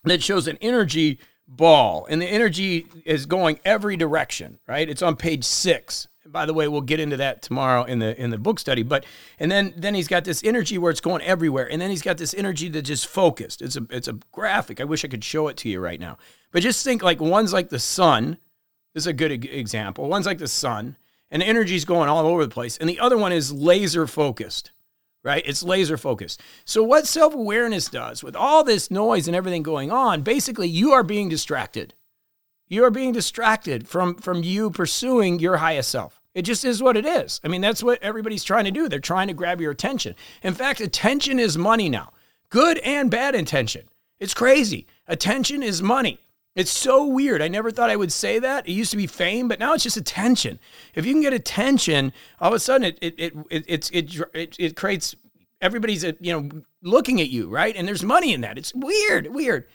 that 0.05 0.23
shows 0.23 0.46
an 0.46 0.58
energy 0.61 1.19
ball, 1.46 2.06
and 2.08 2.23
the 2.23 2.26
energy 2.26 2.87
is 3.05 3.26
going 3.26 3.58
every 3.64 3.96
direction, 3.96 4.58
right? 4.69 4.88
It's 4.88 5.02
on 5.02 5.17
page 5.17 5.44
six. 5.44 6.06
By 6.26 6.44
the 6.44 6.52
way, 6.52 6.69
we'll 6.69 6.82
get 6.82 7.00
into 7.00 7.17
that 7.17 7.40
tomorrow 7.40 7.85
in 7.85 7.99
the 7.99 8.20
in 8.20 8.29
the 8.29 8.37
book 8.37 8.58
study. 8.58 8.82
But 8.82 9.06
and 9.38 9.50
then 9.50 9.73
then 9.75 9.94
he's 9.94 10.08
got 10.08 10.25
this 10.25 10.44
energy 10.44 10.76
where 10.76 10.90
it's 10.90 11.00
going 11.00 11.23
everywhere, 11.23 11.70
and 11.70 11.81
then 11.81 11.88
he's 11.88 12.02
got 12.02 12.19
this 12.19 12.35
energy 12.35 12.69
that 12.69 12.82
just 12.82 13.06
focused. 13.06 13.62
It's 13.62 13.76
a 13.76 13.87
it's 13.88 14.08
a 14.08 14.19
graphic. 14.31 14.79
I 14.81 14.85
wish 14.85 15.06
I 15.06 15.08
could 15.08 15.25
show 15.25 15.49
it 15.49 15.56
to 15.58 15.70
you 15.70 15.81
right 15.81 15.99
now. 15.99 16.19
But 16.52 16.62
just 16.62 16.85
think 16.85 17.02
like 17.02 17.19
one's 17.19 17.55
like 17.55 17.70
the 17.70 17.79
sun, 17.79 18.37
is 18.94 19.06
a 19.06 19.12
good 19.12 19.44
example. 19.44 20.08
One's 20.08 20.26
like 20.26 20.38
the 20.38 20.49
sun, 20.49 20.96
and 21.31 21.43
the 21.43 21.46
energy's 21.46 21.85
going 21.85 22.08
all 22.08 22.26
over 22.26 22.44
the 22.44 22.52
place, 22.52 22.76
and 22.79 22.88
the 22.88 23.00
other 23.00 23.19
one 23.19 23.32
is 23.32 23.52
laser 23.52 24.06
focused, 24.06 24.73
right? 25.23 25.43
It's 25.46 25.62
laser 25.62 25.96
focused. 25.96 26.40
So, 26.64 26.82
what 26.82 27.06
self 27.06 27.35
awareness 27.35 27.88
does 27.88 28.23
with 28.23 28.37
all 28.37 28.64
this 28.64 28.90
noise 28.90 29.29
and 29.29 29.37
everything 29.37 29.62
going 29.62 29.90
on, 29.90 30.23
basically, 30.23 30.69
you 30.69 30.93
are 30.93 31.02
being 31.02 31.29
distracted. 31.29 31.94
You 32.69 32.85
are 32.85 32.90
being 32.90 33.12
distracted 33.12 33.88
from, 33.88 34.16
from 34.16 34.42
you 34.42 34.71
pursuing 34.71 35.38
your 35.38 35.57
highest 35.57 35.90
self. 35.90 36.21
It 36.35 36.42
just 36.42 36.64
is 36.64 36.83
what 36.83 36.97
it 36.97 37.07
is. 37.07 37.40
I 37.42 37.49
mean, 37.49 37.62
that's 37.62 37.83
what 37.83 38.02
everybody's 38.02 38.45
trying 38.45 38.66
to 38.66 38.71
do. 38.71 38.88
They're 38.88 39.00
trying 39.00 39.28
to 39.28 39.35
grab 39.35 39.61
your 39.61 39.73
attention. 39.73 40.14
In 40.42 40.54
fact, 40.54 40.80
attention 40.80 41.38
is 41.38 41.57
money 41.57 41.88
now, 41.88 42.12
good 42.50 42.78
and 42.78 43.11
bad 43.11 43.35
intention. 43.35 43.88
It's 44.21 44.35
crazy. 44.35 44.87
Attention 45.07 45.62
is 45.62 45.83
money. 45.83 46.21
It's 46.59 46.73
so 46.73 47.07
weird. 47.07 47.41
I 47.41 47.47
never 47.47 47.71
thought 47.71 47.88
I 47.88 47.95
would 47.95 48.11
say 48.11 48.41
that. 48.41 48.69
It 48.69 48.73
used 48.73 48.91
to 48.91 48.97
be 48.97 49.07
fame, 49.07 49.47
but 49.47 49.61
now 49.61 49.75
it's 49.75 49.85
just 49.85 49.97
attention. 49.97 50.59
If 50.93 51.07
you 51.07 51.12
can 51.12 51.23
get 51.23 51.33
attention, 51.33 52.12
all 52.41 52.49
of 52.49 52.55
a 52.55 52.59
sudden 52.59 52.88
it 52.88 52.99
it 53.00 53.15
it 53.17 53.65
it 53.69 53.91
it, 53.93 54.23
it, 54.35 54.57
it 54.59 54.77
creates 54.77 55.15
everybody's 55.61 56.05
uh, 56.05 56.15
you 56.19 56.33
know 56.33 56.62
looking 56.83 57.21
at 57.21 57.29
you, 57.29 57.49
right? 57.49 57.77
And 57.77 57.87
there's 57.87 58.03
money 58.03 58.33
in 58.33 58.41
that. 58.41 58.59
It's 58.59 58.75
weird, 58.75 59.29
weird. 59.29 59.69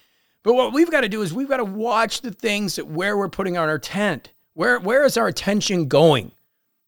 But 0.43 0.55
what 0.55 0.73
we've 0.73 0.91
got 0.91 1.01
to 1.01 1.09
do 1.09 1.21
is 1.21 1.33
we've 1.33 1.47
got 1.47 1.57
to 1.57 1.63
watch 1.63 2.19
the 2.19 2.31
things 2.31 2.75
that 2.75 2.87
where 2.87 3.17
we're 3.17 3.29
putting 3.29 3.55
on 3.55 3.69
our 3.69 3.79
tent. 3.79 4.33
Where 4.53 4.77
where 4.77 5.05
is 5.05 5.15
our 5.15 5.27
attention 5.27 5.87
going? 5.87 6.33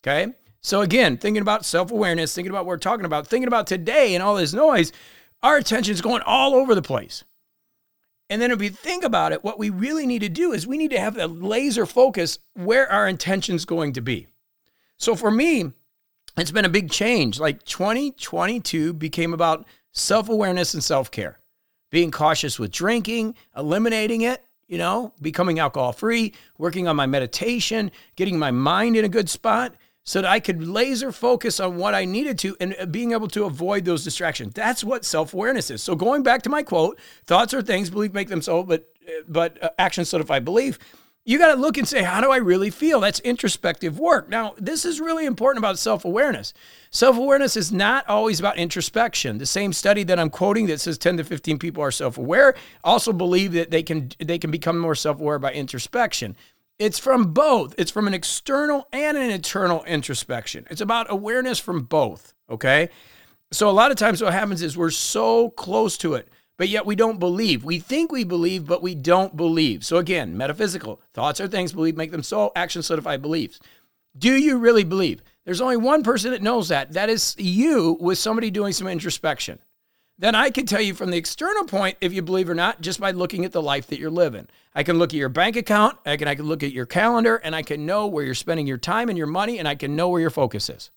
Okay? 0.04 0.34
So 0.60 0.82
again, 0.82 1.16
thinking 1.16 1.42
about 1.42 1.64
self-awareness, 1.64 2.36
thinking 2.36 2.52
about 2.52 2.66
what 2.66 2.72
we're 2.72 2.78
talking 2.80 3.06
about, 3.06 3.28
thinking 3.28 3.48
about 3.48 3.66
today 3.66 4.14
and 4.14 4.22
all 4.22 4.36
this 4.36 4.54
noise, 4.54 4.92
our 5.42 5.56
attention 5.56 5.94
is 5.94 6.02
going 6.02 6.22
all 6.26 6.54
over 6.54 6.76
the 6.76 6.82
place. 6.82 7.24
And 8.30 8.42
then 8.42 8.52
if 8.52 8.60
we 8.60 8.70
think 8.70 9.04
about 9.04 9.32
it, 9.34 9.44
what 9.44 9.60
we 9.60 9.70
really 9.70 10.06
need 10.08 10.20
to 10.20 10.30
do 10.30 10.52
is 10.52 10.66
we 10.66 10.78
need 10.78 10.92
to 10.92 11.00
have 11.00 11.18
a 11.18 11.28
laser 11.28 11.86
focus 11.86 12.40
where 12.54 12.92
our 12.92 13.08
intention's 13.08 13.66
going 13.66 13.94
to 13.94 14.02
be. 14.02 14.28
So 14.98 15.16
for 15.16 15.30
me, 15.30 15.72
it's 16.38 16.52
been 16.52 16.66
a 16.66 16.70
big 16.70 16.90
change. 16.90 17.40
Like 17.40 17.64
2022 17.64 18.94
became 18.94 19.34
about 19.34 19.66
self 19.92 20.30
awareness 20.30 20.74
and 20.74 20.84
self 20.84 21.12
care, 21.12 21.40
being 21.92 22.12
cautious 22.12 22.58
with 22.58 22.72
drinking, 22.72 23.36
eliminating 23.56 24.22
it, 24.22 24.44
you 24.68 24.78
know, 24.78 25.14
becoming 25.22 25.60
alcohol 25.60 25.94
free, 25.94 26.34
working 26.58 26.88
on 26.88 26.96
my 26.96 27.06
meditation, 27.06 27.92
getting 28.16 28.40
my 28.40 28.52
mind 28.52 28.98
in 28.98 29.06
a 29.06 29.10
good 29.10 29.30
spot 29.30 29.76
so 30.06 30.22
that 30.22 30.30
I 30.30 30.40
could 30.40 30.66
laser 30.66 31.12
focus 31.12 31.60
on 31.60 31.76
what 31.76 31.96
I 31.96 32.06
needed 32.06 32.40
to 32.40 32.56
and 32.60 32.92
being 32.92 33.12
able 33.12 33.28
to 33.30 33.44
avoid 33.44 33.86
those 33.86 34.04
distractions. 34.04 34.54
That's 34.54 34.84
what 34.84 35.04
self-awareness 35.04 35.72
is. 35.72 35.84
So 35.84 35.96
going 35.96 36.24
back 36.24 36.44
to 36.44 36.50
my 36.50 36.64
quote, 36.64 37.00
thoughts 37.26 37.54
are 37.54 37.62
things, 37.62 37.90
believe 37.90 38.14
make 38.14 38.30
them 38.30 38.42
so, 38.42 38.64
but 38.64 38.88
but 39.28 39.62
uh, 39.62 39.70
actions 39.78 40.10
solidify 40.10 40.40
belief. 40.40 40.80
You 41.28 41.40
got 41.40 41.56
to 41.56 41.60
look 41.60 41.80
and 41.80 41.88
say, 41.88 42.04
how 42.04 42.22
do 42.22 42.30
I 42.30 42.38
really 42.38 42.70
feel? 42.70 43.00
That's 43.00 43.20
introspective 43.22 43.98
work. 43.98 44.30
Now, 44.30 44.54
this 44.60 44.86
is 44.86 45.02
really 45.02 45.26
important 45.26 45.60
about 45.60 45.80
self 45.80 46.06
awareness. 46.06 46.54
Self 46.92 47.18
awareness 47.18 47.58
is 47.58 47.72
not 47.72 48.08
always 48.08 48.40
about 48.40 48.58
introspection. 48.58 49.40
The 49.40 49.48
same 49.48 49.74
study 49.74 50.04
that 50.04 50.20
I'm 50.20 50.30
quoting 50.30 50.68
that 50.68 50.80
says 50.80 51.00
10 51.00 51.18
to 51.18 51.24
15 51.24 51.58
people 51.58 51.82
are 51.82 51.90
self 51.90 52.20
aware 52.20 52.54
also 52.84 53.12
believe 53.12 53.54
that 53.54 53.72
they 53.72 53.82
can, 53.82 54.12
they 54.20 54.38
can 54.38 54.52
become 54.52 54.78
more 54.78 54.94
self 54.94 55.20
aware 55.20 55.40
by 55.40 55.52
introspection. 55.52 56.36
It's 56.78 57.00
from 57.00 57.34
both. 57.34 57.74
It's 57.78 57.92
from 57.92 58.08
an 58.08 58.14
external 58.14 58.88
and 58.92 59.18
an 59.18 59.30
internal 59.30 59.84
introspection. 59.86 60.68
It's 60.70 60.82
about 60.82 61.08
awareness 61.10 61.58
from 61.60 61.84
both. 61.84 62.34
Okay. 62.50 62.90
So 63.52 63.70
a 63.70 63.72
lot 63.72 63.92
of 63.92 63.98
times 63.98 64.22
what 64.22 64.34
happens 64.34 64.62
is 64.62 64.78
we're 64.78 64.90
so 64.90 65.52
close 65.52 65.98
to 66.00 66.16
it, 66.16 66.28
but 66.58 66.68
yet 66.68 66.86
we 66.86 66.96
don't 66.96 67.20
believe. 67.20 67.64
We 67.64 67.80
think 67.80 68.12
we 68.12 68.26
believe, 68.26 68.66
but 68.66 68.82
we 68.82 68.94
don't 68.94 69.38
believe. 69.38 69.86
So 69.86 69.98
again, 69.98 70.36
metaphysical 70.36 71.02
thoughts 71.14 71.40
are 71.40 71.48
things 71.48 71.72
believe 71.72 71.96
make 71.96 72.12
them 72.12 72.24
so 72.24 72.52
action 72.56 72.82
solidified 72.82 73.22
beliefs. 73.22 73.60
Do 74.18 74.34
you 74.34 74.58
really 74.58 74.84
believe? 74.84 75.22
There's 75.46 75.62
only 75.62 75.78
one 75.78 76.04
person 76.04 76.32
that 76.32 76.42
knows 76.42 76.70
that. 76.70 76.94
That 76.94 77.10
is 77.10 77.36
you 77.38 77.98
with 78.02 78.18
somebody 78.18 78.52
doing 78.52 78.74
some 78.74 78.88
introspection 78.88 79.60
then 80.18 80.34
I 80.34 80.50
can 80.50 80.66
tell 80.66 80.82
you 80.82 80.94
from 80.94 81.12
the 81.12 81.18
external 81.18 81.66
point 81.66 81.98
if 82.00 82.14
you 82.14 82.22
believe 82.22 82.50
or 82.50 82.56
not 82.56 82.82
just 82.82 83.00
by 83.00 83.12
looking 83.12 83.44
at 83.44 83.52
the 83.52 83.62
life 83.62 83.88
that 83.88 84.00
you're 84.00 84.10
living. 84.10 84.48
I 84.74 84.84
can 84.84 84.98
look 84.98 85.10
at 85.10 85.18
your 85.18 85.30
bank 85.30 85.56
account, 85.56 85.98
I 86.06 86.16
can 86.18 86.28
I 86.28 86.36
can 86.36 86.46
look 86.46 86.64
at 86.64 86.72
your 86.72 86.86
calendar 86.86 87.36
and 87.38 87.56
I 87.56 87.64
can 87.64 87.86
know 87.86 88.08
where 88.08 88.24
you're 88.24 88.34
spending 88.34 88.68
your 88.68 88.78
time 88.78 89.10
and 89.10 89.18
your 89.18 89.28
money 89.28 89.60
and 89.60 89.68
I 89.68 89.76
can 89.76 89.96
know 89.96 90.10
where 90.10 90.22
your 90.22 90.30
focus 90.30 90.70
is. 90.70 90.92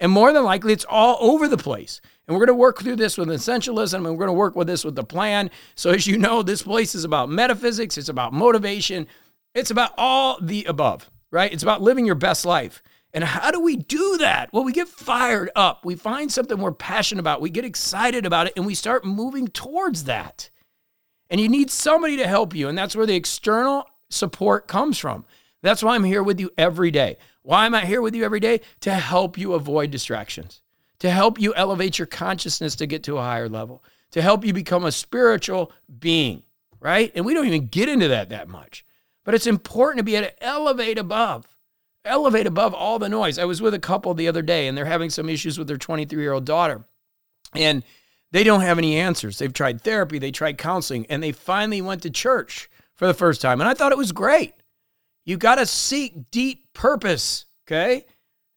And 0.00 0.10
more 0.10 0.32
than 0.32 0.44
likely 0.44 0.72
it's 0.72 0.86
all 0.88 1.16
over 1.20 1.48
the 1.48 1.56
place. 1.56 2.00
And 2.26 2.34
we're 2.34 2.46
going 2.46 2.56
to 2.56 2.60
work 2.60 2.80
through 2.80 2.96
this 2.96 3.18
with 3.18 3.28
essentialism 3.28 3.94
and 3.94 4.04
we're 4.04 4.16
going 4.16 4.28
to 4.28 4.32
work 4.32 4.56
with 4.56 4.66
this 4.66 4.84
with 4.84 4.94
the 4.94 5.04
plan. 5.04 5.50
So 5.74 5.90
as 5.90 6.06
you 6.06 6.18
know, 6.18 6.42
this 6.42 6.62
place 6.62 6.94
is 6.94 7.04
about 7.04 7.30
metaphysics, 7.30 7.98
it's 7.98 8.08
about 8.08 8.32
motivation, 8.32 9.06
it's 9.54 9.70
about 9.70 9.92
all 9.98 10.38
the 10.40 10.64
above, 10.64 11.10
right? 11.30 11.52
It's 11.52 11.62
about 11.62 11.82
living 11.82 12.06
your 12.06 12.14
best 12.14 12.44
life. 12.44 12.82
And 13.14 13.22
how 13.22 13.52
do 13.52 13.60
we 13.60 13.76
do 13.76 14.18
that? 14.18 14.52
Well, 14.52 14.64
we 14.64 14.72
get 14.72 14.88
fired 14.88 15.48
up. 15.54 15.84
We 15.84 15.94
find 15.94 16.32
something 16.32 16.58
we're 16.58 16.72
passionate 16.72 17.20
about. 17.20 17.40
We 17.40 17.48
get 17.48 17.64
excited 17.64 18.26
about 18.26 18.48
it 18.48 18.54
and 18.56 18.66
we 18.66 18.74
start 18.74 19.04
moving 19.04 19.46
towards 19.46 20.04
that. 20.04 20.50
And 21.30 21.40
you 21.40 21.48
need 21.48 21.70
somebody 21.70 22.16
to 22.16 22.26
help 22.26 22.54
you. 22.54 22.68
And 22.68 22.76
that's 22.76 22.96
where 22.96 23.06
the 23.06 23.14
external 23.14 23.84
support 24.10 24.66
comes 24.66 24.98
from. 24.98 25.24
That's 25.62 25.82
why 25.82 25.94
I'm 25.94 26.04
here 26.04 26.24
with 26.24 26.40
you 26.40 26.50
every 26.58 26.90
day. 26.90 27.16
Why 27.42 27.66
am 27.66 27.74
I 27.74 27.86
here 27.86 28.02
with 28.02 28.16
you 28.16 28.24
every 28.24 28.40
day? 28.40 28.60
To 28.80 28.92
help 28.92 29.38
you 29.38 29.52
avoid 29.52 29.92
distractions, 29.92 30.60
to 30.98 31.08
help 31.08 31.40
you 31.40 31.54
elevate 31.54 31.98
your 31.98 32.06
consciousness 32.06 32.74
to 32.76 32.86
get 32.86 33.04
to 33.04 33.18
a 33.18 33.22
higher 33.22 33.48
level, 33.48 33.84
to 34.10 34.22
help 34.22 34.44
you 34.44 34.52
become 34.52 34.84
a 34.84 34.92
spiritual 34.92 35.70
being, 36.00 36.42
right? 36.80 37.12
And 37.14 37.24
we 37.24 37.32
don't 37.32 37.46
even 37.46 37.68
get 37.68 37.88
into 37.88 38.08
that 38.08 38.30
that 38.30 38.48
much. 38.48 38.84
But 39.24 39.34
it's 39.34 39.46
important 39.46 39.98
to 39.98 40.04
be 40.04 40.16
able 40.16 40.28
to 40.28 40.44
elevate 40.44 40.98
above 40.98 41.46
elevate 42.04 42.46
above 42.46 42.74
all 42.74 42.98
the 42.98 43.08
noise. 43.08 43.38
I 43.38 43.44
was 43.44 43.62
with 43.62 43.74
a 43.74 43.78
couple 43.78 44.14
the 44.14 44.28
other 44.28 44.42
day 44.42 44.68
and 44.68 44.76
they're 44.76 44.84
having 44.84 45.10
some 45.10 45.28
issues 45.28 45.58
with 45.58 45.68
their 45.68 45.76
23 45.76 46.20
year 46.22 46.32
old 46.32 46.44
daughter. 46.44 46.84
And 47.54 47.82
they 48.30 48.44
don't 48.44 48.62
have 48.62 48.78
any 48.78 48.96
answers. 48.96 49.38
They've 49.38 49.52
tried 49.52 49.82
therapy, 49.82 50.18
they 50.18 50.32
tried 50.32 50.58
counseling, 50.58 51.06
and 51.08 51.22
they 51.22 51.32
finally 51.32 51.80
went 51.80 52.02
to 52.02 52.10
church 52.10 52.68
for 52.94 53.06
the 53.06 53.14
first 53.14 53.40
time. 53.40 53.60
And 53.60 53.68
I 53.68 53.74
thought 53.74 53.92
it 53.92 53.98
was 53.98 54.12
great. 54.12 54.54
You 55.24 55.36
got 55.36 55.56
to 55.56 55.66
seek 55.66 56.30
deep 56.30 56.72
purpose, 56.74 57.46
okay, 57.66 58.04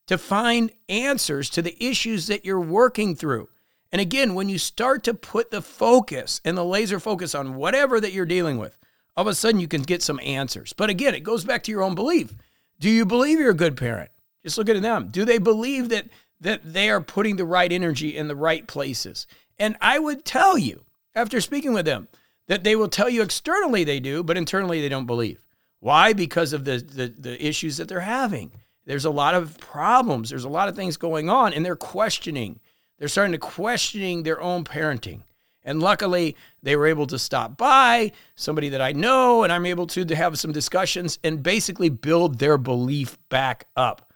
to 0.08 0.18
find 0.18 0.72
answers 0.88 1.48
to 1.50 1.62
the 1.62 1.76
issues 1.82 2.26
that 2.26 2.44
you're 2.44 2.60
working 2.60 3.14
through. 3.14 3.48
And 3.92 4.00
again, 4.00 4.34
when 4.34 4.48
you 4.48 4.58
start 4.58 5.04
to 5.04 5.14
put 5.14 5.50
the 5.50 5.62
focus 5.62 6.40
and 6.44 6.58
the 6.58 6.64
laser 6.64 7.00
focus 7.00 7.34
on 7.34 7.54
whatever 7.54 8.00
that 8.00 8.12
you're 8.12 8.26
dealing 8.26 8.58
with, 8.58 8.76
all 9.16 9.22
of 9.22 9.28
a 9.28 9.34
sudden 9.34 9.60
you 9.60 9.68
can 9.68 9.82
get 9.82 10.02
some 10.02 10.20
answers. 10.22 10.72
But 10.72 10.90
again, 10.90 11.14
it 11.14 11.24
goes 11.24 11.44
back 11.44 11.62
to 11.64 11.72
your 11.72 11.82
own 11.82 11.94
belief. 11.94 12.34
Do 12.80 12.90
you 12.90 13.04
believe 13.04 13.38
you're 13.38 13.50
a 13.50 13.54
good 13.54 13.76
parent? 13.76 14.10
Just 14.44 14.58
look 14.58 14.68
at 14.68 14.80
them. 14.80 15.08
Do 15.10 15.24
they 15.24 15.38
believe 15.38 15.88
that 15.88 16.06
that 16.40 16.72
they 16.72 16.88
are 16.88 17.00
putting 17.00 17.36
the 17.36 17.44
right 17.44 17.72
energy 17.72 18.16
in 18.16 18.28
the 18.28 18.36
right 18.36 18.66
places? 18.66 19.26
And 19.58 19.76
I 19.80 19.98
would 19.98 20.24
tell 20.24 20.56
you, 20.56 20.84
after 21.14 21.40
speaking 21.40 21.72
with 21.72 21.84
them, 21.84 22.06
that 22.46 22.62
they 22.62 22.76
will 22.76 22.88
tell 22.88 23.08
you 23.08 23.22
externally 23.22 23.82
they 23.82 23.98
do, 23.98 24.22
but 24.22 24.36
internally 24.36 24.80
they 24.80 24.88
don't 24.88 25.06
believe. 25.06 25.42
Why? 25.80 26.12
Because 26.12 26.52
of 26.52 26.64
the, 26.64 26.78
the, 26.78 27.14
the 27.18 27.44
issues 27.44 27.76
that 27.76 27.88
they're 27.88 28.00
having. 28.00 28.52
There's 28.84 29.04
a 29.04 29.10
lot 29.10 29.34
of 29.34 29.58
problems. 29.58 30.30
There's 30.30 30.44
a 30.44 30.48
lot 30.48 30.68
of 30.68 30.76
things 30.76 30.96
going 30.96 31.28
on, 31.28 31.52
and 31.52 31.64
they're 31.64 31.76
questioning. 31.76 32.60
They're 32.98 33.08
starting 33.08 33.32
to 33.32 33.38
questioning 33.38 34.22
their 34.22 34.40
own 34.40 34.64
parenting. 34.64 35.22
And 35.68 35.82
luckily, 35.82 36.34
they 36.62 36.76
were 36.76 36.86
able 36.86 37.06
to 37.08 37.18
stop 37.18 37.58
by 37.58 38.12
somebody 38.36 38.70
that 38.70 38.80
I 38.80 38.92
know, 38.92 39.42
and 39.42 39.52
I'm 39.52 39.66
able 39.66 39.86
to, 39.88 40.02
to 40.02 40.16
have 40.16 40.38
some 40.38 40.50
discussions 40.50 41.18
and 41.22 41.42
basically 41.42 41.90
build 41.90 42.38
their 42.38 42.56
belief 42.56 43.18
back 43.28 43.66
up. 43.76 44.10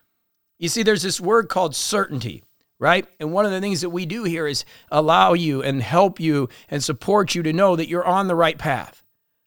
You 0.58 0.70
see, 0.70 0.82
there's 0.82 1.02
this 1.02 1.20
word 1.20 1.50
called 1.50 1.76
certainty, 1.76 2.42
right? 2.78 3.06
And 3.20 3.32
one 3.32 3.44
of 3.44 3.50
the 3.50 3.60
things 3.60 3.82
that 3.82 3.90
we 3.90 4.06
do 4.06 4.24
here 4.24 4.46
is 4.46 4.64
allow 4.90 5.34
you 5.34 5.62
and 5.62 5.82
help 5.82 6.18
you 6.18 6.48
and 6.70 6.82
support 6.82 7.34
you 7.34 7.42
to 7.42 7.52
know 7.52 7.76
that 7.76 7.86
you're 7.88 8.02
on 8.02 8.28
the 8.28 8.34
right 8.34 8.56
path. 8.56 9.04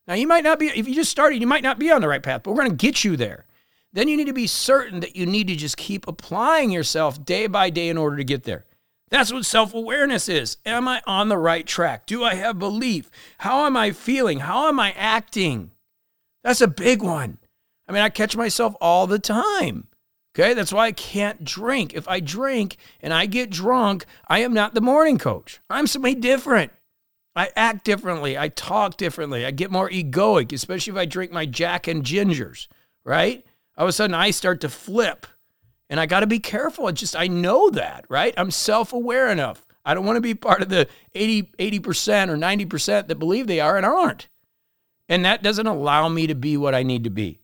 Now, 0.07 0.13
you 0.13 0.27
might 0.27 0.43
not 0.43 0.59
be, 0.59 0.67
if 0.67 0.87
you 0.87 0.93
just 0.93 1.09
started, 1.09 1.41
you 1.41 1.47
might 1.47 1.63
not 1.63 1.79
be 1.79 1.89
on 1.89 2.01
the 2.01 2.07
right 2.07 2.21
path, 2.21 2.43
but 2.43 2.51
we're 2.51 2.63
going 2.65 2.77
to 2.77 2.85
get 2.85 3.03
you 3.03 3.17
there. 3.17 3.47
Then 3.93 4.07
you 4.09 4.15
need 4.15 4.27
to 4.27 4.33
be 4.33 4.45
certain 4.45 4.99
that 4.99 5.15
you 5.15 5.25
need 5.25 5.47
to 5.47 5.55
just 5.55 5.75
keep 5.75 6.07
applying 6.07 6.69
yourself 6.69 7.25
day 7.25 7.47
by 7.47 7.71
day 7.71 7.89
in 7.89 7.97
order 7.97 8.17
to 8.17 8.23
get 8.23 8.43
there. 8.43 8.65
That's 9.09 9.31
what 9.31 9.45
self 9.45 9.73
awareness 9.73 10.27
is. 10.27 10.57
Am 10.65 10.87
I 10.87 11.01
on 11.05 11.29
the 11.29 11.37
right 11.37 11.65
track? 11.65 12.05
Do 12.05 12.23
I 12.23 12.35
have 12.35 12.59
belief? 12.59 13.09
How 13.39 13.65
am 13.65 13.77
I 13.77 13.91
feeling? 13.91 14.39
How 14.39 14.67
am 14.67 14.79
I 14.79 14.91
acting? 14.93 15.71
That's 16.43 16.61
a 16.61 16.67
big 16.67 17.01
one. 17.01 17.37
I 17.87 17.91
mean, 17.91 18.01
I 18.01 18.09
catch 18.09 18.35
myself 18.35 18.75
all 18.81 19.07
the 19.07 19.19
time. 19.19 19.87
Okay, 20.35 20.53
that's 20.53 20.73
why 20.73 20.87
I 20.87 20.91
can't 20.91 21.45
drink. 21.45 21.93
If 21.93 22.07
I 22.09 22.19
drink 22.19 22.77
and 23.01 23.13
I 23.13 23.25
get 23.25 23.49
drunk, 23.49 24.05
I 24.27 24.39
am 24.39 24.53
not 24.53 24.73
the 24.73 24.81
morning 24.81 25.17
coach. 25.17 25.61
I'm 25.69 25.87
somebody 25.87 26.15
different. 26.15 26.73
I 27.35 27.51
act 27.55 27.85
differently. 27.85 28.37
I 28.37 28.49
talk 28.49 28.97
differently. 28.97 29.45
I 29.45 29.51
get 29.51 29.71
more 29.71 29.89
egoic, 29.89 30.51
especially 30.51 30.91
if 30.91 30.97
I 30.97 31.05
drink 31.05 31.31
my 31.31 31.45
Jack 31.45 31.87
and 31.87 32.03
Gingers, 32.03 32.67
right? 33.05 33.45
All 33.77 33.85
of 33.85 33.89
a 33.89 33.93
sudden, 33.93 34.13
I 34.13 34.31
start 34.31 34.61
to 34.61 34.69
flip 34.69 35.27
and 35.89 35.99
I 35.99 36.05
got 36.05 36.21
to 36.21 36.27
be 36.27 36.39
careful. 36.39 36.87
It's 36.87 36.99
just, 36.99 37.15
I 37.15 37.27
know 37.27 37.69
that, 37.71 38.05
right? 38.09 38.33
I'm 38.37 38.51
self 38.51 38.93
aware 38.93 39.29
enough. 39.29 39.65
I 39.85 39.93
don't 39.93 40.05
want 40.05 40.17
to 40.17 40.21
be 40.21 40.33
part 40.33 40.61
of 40.61 40.69
the 40.69 40.87
80, 41.13 41.43
80% 41.59 42.29
or 42.29 42.37
90% 42.37 43.07
that 43.07 43.19
believe 43.19 43.47
they 43.47 43.59
are 43.59 43.77
and 43.77 43.85
aren't. 43.85 44.27
And 45.07 45.23
that 45.25 45.43
doesn't 45.43 45.67
allow 45.67 46.09
me 46.09 46.25
to 46.27 46.35
be 46.35 46.57
what 46.57 46.73
I 46.73 46.81
need 46.81 47.03
to 47.03 47.11
be. 47.11 47.39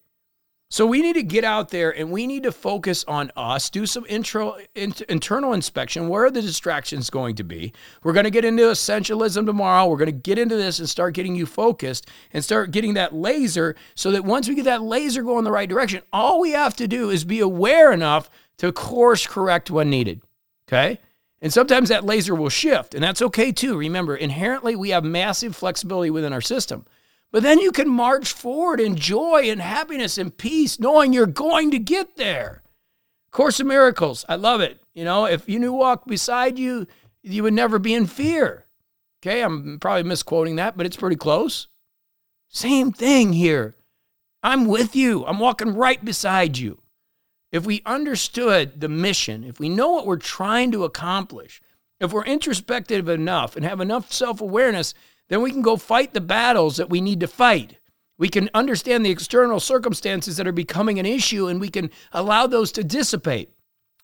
So 0.71 0.85
we 0.85 1.01
need 1.01 1.15
to 1.15 1.23
get 1.23 1.43
out 1.43 1.67
there 1.67 1.93
and 1.93 2.11
we 2.11 2.25
need 2.25 2.43
to 2.43 2.51
focus 2.53 3.03
on 3.05 3.29
us, 3.35 3.69
do 3.69 3.85
some 3.85 4.05
intro, 4.07 4.55
in, 4.73 4.93
internal 5.09 5.51
inspection. 5.51 6.07
Where 6.07 6.23
are 6.23 6.31
the 6.31 6.41
distractions 6.41 7.09
going 7.09 7.35
to 7.35 7.43
be? 7.43 7.73
We're 8.03 8.13
going 8.13 8.23
to 8.23 8.31
get 8.31 8.45
into 8.45 8.63
essentialism 8.63 9.45
tomorrow. 9.45 9.89
We're 9.89 9.97
going 9.97 10.05
to 10.05 10.13
get 10.13 10.39
into 10.39 10.55
this 10.55 10.79
and 10.79 10.87
start 10.87 11.13
getting 11.13 11.35
you 11.35 11.45
focused 11.45 12.07
and 12.31 12.41
start 12.41 12.71
getting 12.71 12.93
that 12.93 13.13
laser 13.13 13.75
so 13.95 14.11
that 14.11 14.23
once 14.23 14.47
we 14.47 14.55
get 14.55 14.63
that 14.63 14.81
laser 14.81 15.23
going 15.23 15.43
the 15.43 15.51
right 15.51 15.67
direction, 15.67 16.03
all 16.13 16.39
we 16.39 16.51
have 16.51 16.77
to 16.77 16.87
do 16.87 17.09
is 17.09 17.25
be 17.25 17.41
aware 17.41 17.91
enough 17.91 18.29
to 18.59 18.71
course 18.71 19.27
correct 19.27 19.69
when 19.69 19.89
needed. 19.89 20.21
Okay? 20.69 20.99
And 21.41 21.51
sometimes 21.51 21.89
that 21.89 22.05
laser 22.05 22.33
will 22.33 22.47
shift, 22.47 22.95
and 22.95 23.03
that's 23.03 23.21
okay 23.21 23.51
too. 23.51 23.77
Remember, 23.77 24.15
inherently, 24.15 24.77
we 24.77 24.91
have 24.91 25.03
massive 25.03 25.53
flexibility 25.53 26.11
within 26.11 26.31
our 26.31 26.39
system. 26.39 26.85
But 27.31 27.43
then 27.43 27.59
you 27.59 27.71
can 27.71 27.89
march 27.89 28.33
forward 28.33 28.79
in 28.79 28.95
joy 28.95 29.49
and 29.49 29.61
happiness 29.61 30.17
and 30.17 30.35
peace, 30.35 30.79
knowing 30.79 31.13
you're 31.13 31.25
going 31.25 31.71
to 31.71 31.79
get 31.79 32.17
there. 32.17 32.61
Course 33.31 33.61
of 33.61 33.67
Miracles, 33.67 34.25
I 34.27 34.35
love 34.35 34.59
it. 34.59 34.81
You 34.93 35.05
know, 35.05 35.25
if 35.25 35.47
you 35.47 35.57
knew 35.57 35.71
walk 35.71 36.05
beside 36.05 36.59
you, 36.59 36.85
you 37.23 37.43
would 37.43 37.53
never 37.53 37.79
be 37.79 37.93
in 37.93 38.05
fear. 38.05 38.65
Okay, 39.23 39.41
I'm 39.41 39.79
probably 39.79 40.03
misquoting 40.03 40.57
that, 40.57 40.75
but 40.75 40.85
it's 40.85 40.97
pretty 40.97 41.15
close. 41.15 41.67
Same 42.49 42.91
thing 42.91 43.31
here. 43.31 43.75
I'm 44.43 44.65
with 44.65 44.95
you, 44.95 45.25
I'm 45.25 45.39
walking 45.39 45.75
right 45.75 46.03
beside 46.03 46.57
you. 46.57 46.81
If 47.51 47.65
we 47.65 47.81
understood 47.85 48.81
the 48.81 48.89
mission, 48.89 49.43
if 49.43 49.59
we 49.59 49.69
know 49.69 49.91
what 49.91 50.07
we're 50.07 50.17
trying 50.17 50.71
to 50.71 50.83
accomplish, 50.83 51.61
if 52.01 52.11
we're 52.11 52.25
introspective 52.25 53.07
enough 53.07 53.55
and 53.55 53.63
have 53.63 53.79
enough 53.79 54.11
self 54.11 54.41
awareness 54.41 54.93
then 55.31 55.41
we 55.41 55.51
can 55.51 55.61
go 55.61 55.77
fight 55.77 56.13
the 56.13 56.19
battles 56.19 56.75
that 56.75 56.89
we 56.89 56.99
need 56.99 57.21
to 57.21 57.27
fight. 57.27 57.77
We 58.17 58.27
can 58.27 58.49
understand 58.53 59.05
the 59.05 59.11
external 59.11 59.61
circumstances 59.61 60.35
that 60.35 60.45
are 60.45 60.51
becoming 60.51 60.99
an 60.99 61.05
issue 61.05 61.47
and 61.47 61.61
we 61.61 61.69
can 61.69 61.89
allow 62.11 62.47
those 62.47 62.73
to 62.73 62.83
dissipate. 62.83 63.53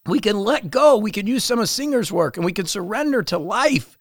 We 0.05 0.21
can 0.21 0.39
let 0.39 0.71
go. 0.71 0.95
We 0.97 1.11
can 1.11 1.27
use 1.27 1.43
some 1.43 1.59
of 1.59 1.67
Singer's 1.67 2.13
work 2.13 2.37
and 2.37 2.45
we 2.45 2.53
can 2.53 2.65
surrender 2.65 3.23
to 3.23 3.37
life 3.37 3.97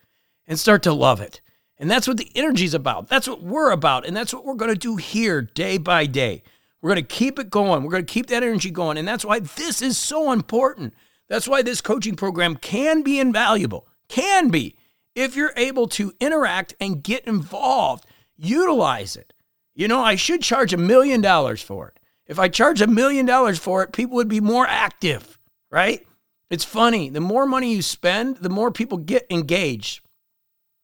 and 0.47 0.57
start 0.57 0.85
to 0.85 0.93
love 0.93 1.21
it. 1.21 1.41
And 1.79 1.91
that's 1.91 2.07
what 2.07 2.17
the 2.17 2.31
energy's 2.37 2.75
about. 2.75 3.09
That's 3.09 3.27
what 3.27 3.43
we're 3.43 3.73
about. 3.73 4.07
And 4.07 4.17
that's 4.17 4.33
what 4.33 4.45
we're 4.45 4.55
going 4.55 4.73
to 4.73 4.79
do 4.79 4.95
here 4.95 5.43
day 5.43 5.79
by 5.79 6.07
day. 6.07 6.45
We're 6.81 6.95
going 6.95 7.05
to 7.05 7.15
keep 7.15 7.41
it 7.41 7.51
going. 7.51 7.83
We're 7.83 7.91
going 7.91 8.07
to 8.07 8.13
keep 8.13 8.29
that 8.29 8.45
energy 8.45 8.71
going. 8.71 8.99
And 8.99 9.09
that's 9.09 9.25
why 9.25 9.41
this 9.41 9.83
is 9.83 9.99
so 9.99 10.31
important. 10.31 10.95
That's 11.29 11.49
why 11.49 11.63
this 11.63 11.81
coaching 11.81 12.17
program 12.17 12.57
can 12.57 13.03
be 13.03 13.19
invaluable, 13.19 13.87
can 14.09 14.49
be 14.49 14.77
if 15.15 15.35
you're 15.35 15.53
able 15.57 15.89
to 15.89 16.13
interact 16.21 16.75
and 16.81 17.03
get 17.03 17.27
involved, 17.27 18.07
utilize 18.37 19.17
it. 19.17 19.33
You 19.75 19.89
know, 19.89 20.01
I 20.01 20.15
should 20.15 20.43
charge 20.43 20.73
a 20.73 20.79
million 20.79 21.21
dollars 21.21 21.63
for 21.63 21.89
it. 21.89 21.99
If 22.27 22.39
I 22.39 22.49
charge 22.49 22.81
a 22.81 22.87
million 22.87 23.27
dollars 23.27 23.59
for 23.59 23.83
it, 23.83 23.93
people 23.93 24.17
would 24.17 24.29
be 24.29 24.41
more 24.41 24.67
active, 24.67 25.39
right? 25.71 26.07
It's 26.51 26.65
funny. 26.65 27.09
The 27.09 27.21
more 27.21 27.47
money 27.47 27.75
you 27.75 27.83
spend, 27.83 28.39
the 28.39 28.49
more 28.49 28.71
people 28.71 28.99
get 28.99 29.27
engaged. 29.31 30.01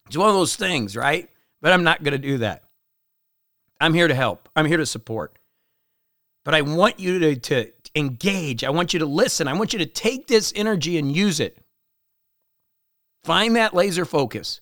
It's 0.07 0.17
one 0.17 0.29
of 0.29 0.35
those 0.35 0.55
things, 0.55 0.95
right? 0.95 1.29
But 1.61 1.71
I'm 1.71 1.83
not 1.83 2.03
going 2.03 2.13
to 2.13 2.17
do 2.17 2.39
that. 2.39 2.63
I'm 3.79 3.93
here 3.93 4.07
to 4.07 4.15
help, 4.15 4.49
I'm 4.55 4.65
here 4.65 4.77
to 4.77 4.85
support. 4.85 5.37
But 6.45 6.55
I 6.55 6.61
want 6.61 6.99
you 6.99 7.19
to, 7.19 7.35
to 7.35 7.71
engage. 7.95 8.63
I 8.63 8.69
want 8.69 8.93
you 8.93 8.99
to 8.99 9.05
listen. 9.05 9.47
I 9.47 9.53
want 9.53 9.73
you 9.73 9.79
to 9.79 9.85
take 9.85 10.27
this 10.27 10.51
energy 10.55 10.97
and 10.97 11.15
use 11.15 11.39
it. 11.39 11.57
Find 13.23 13.55
that 13.55 13.73
laser 13.73 14.05
focus 14.05 14.61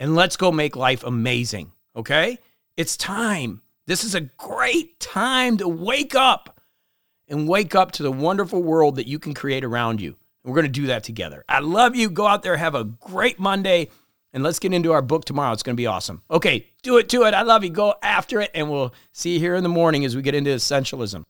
and 0.00 0.14
let's 0.14 0.36
go 0.36 0.50
make 0.50 0.76
life 0.76 1.04
amazing. 1.04 1.72
Okay? 1.94 2.38
It's 2.76 2.96
time. 2.96 3.62
This 3.86 4.02
is 4.02 4.14
a 4.14 4.20
great 4.20 4.98
time 4.98 5.56
to 5.58 5.68
wake 5.68 6.14
up 6.14 6.60
and 7.28 7.48
wake 7.48 7.74
up 7.74 7.92
to 7.92 8.02
the 8.02 8.12
wonderful 8.12 8.62
world 8.62 8.96
that 8.96 9.06
you 9.06 9.18
can 9.18 9.34
create 9.34 9.64
around 9.64 10.00
you. 10.00 10.16
We're 10.44 10.54
going 10.54 10.66
to 10.66 10.80
do 10.80 10.86
that 10.88 11.04
together. 11.04 11.44
I 11.48 11.60
love 11.60 11.96
you. 11.96 12.08
Go 12.08 12.26
out 12.26 12.42
there, 12.42 12.56
have 12.56 12.74
a 12.74 12.84
great 12.84 13.38
Monday, 13.38 13.88
and 14.36 14.44
let's 14.44 14.58
get 14.58 14.74
into 14.74 14.92
our 14.92 15.00
book 15.00 15.24
tomorrow. 15.24 15.54
It's 15.54 15.62
going 15.62 15.74
to 15.74 15.80
be 15.80 15.86
awesome. 15.86 16.20
Okay, 16.30 16.66
do 16.82 16.98
it 16.98 17.08
to 17.08 17.22
it. 17.22 17.32
I 17.32 17.40
love 17.40 17.64
you. 17.64 17.70
Go 17.70 17.94
after 18.02 18.42
it, 18.42 18.50
and 18.54 18.70
we'll 18.70 18.92
see 19.12 19.32
you 19.32 19.38
here 19.40 19.54
in 19.54 19.62
the 19.62 19.70
morning 19.70 20.04
as 20.04 20.14
we 20.14 20.20
get 20.20 20.34
into 20.34 20.50
essentialism. 20.50 21.24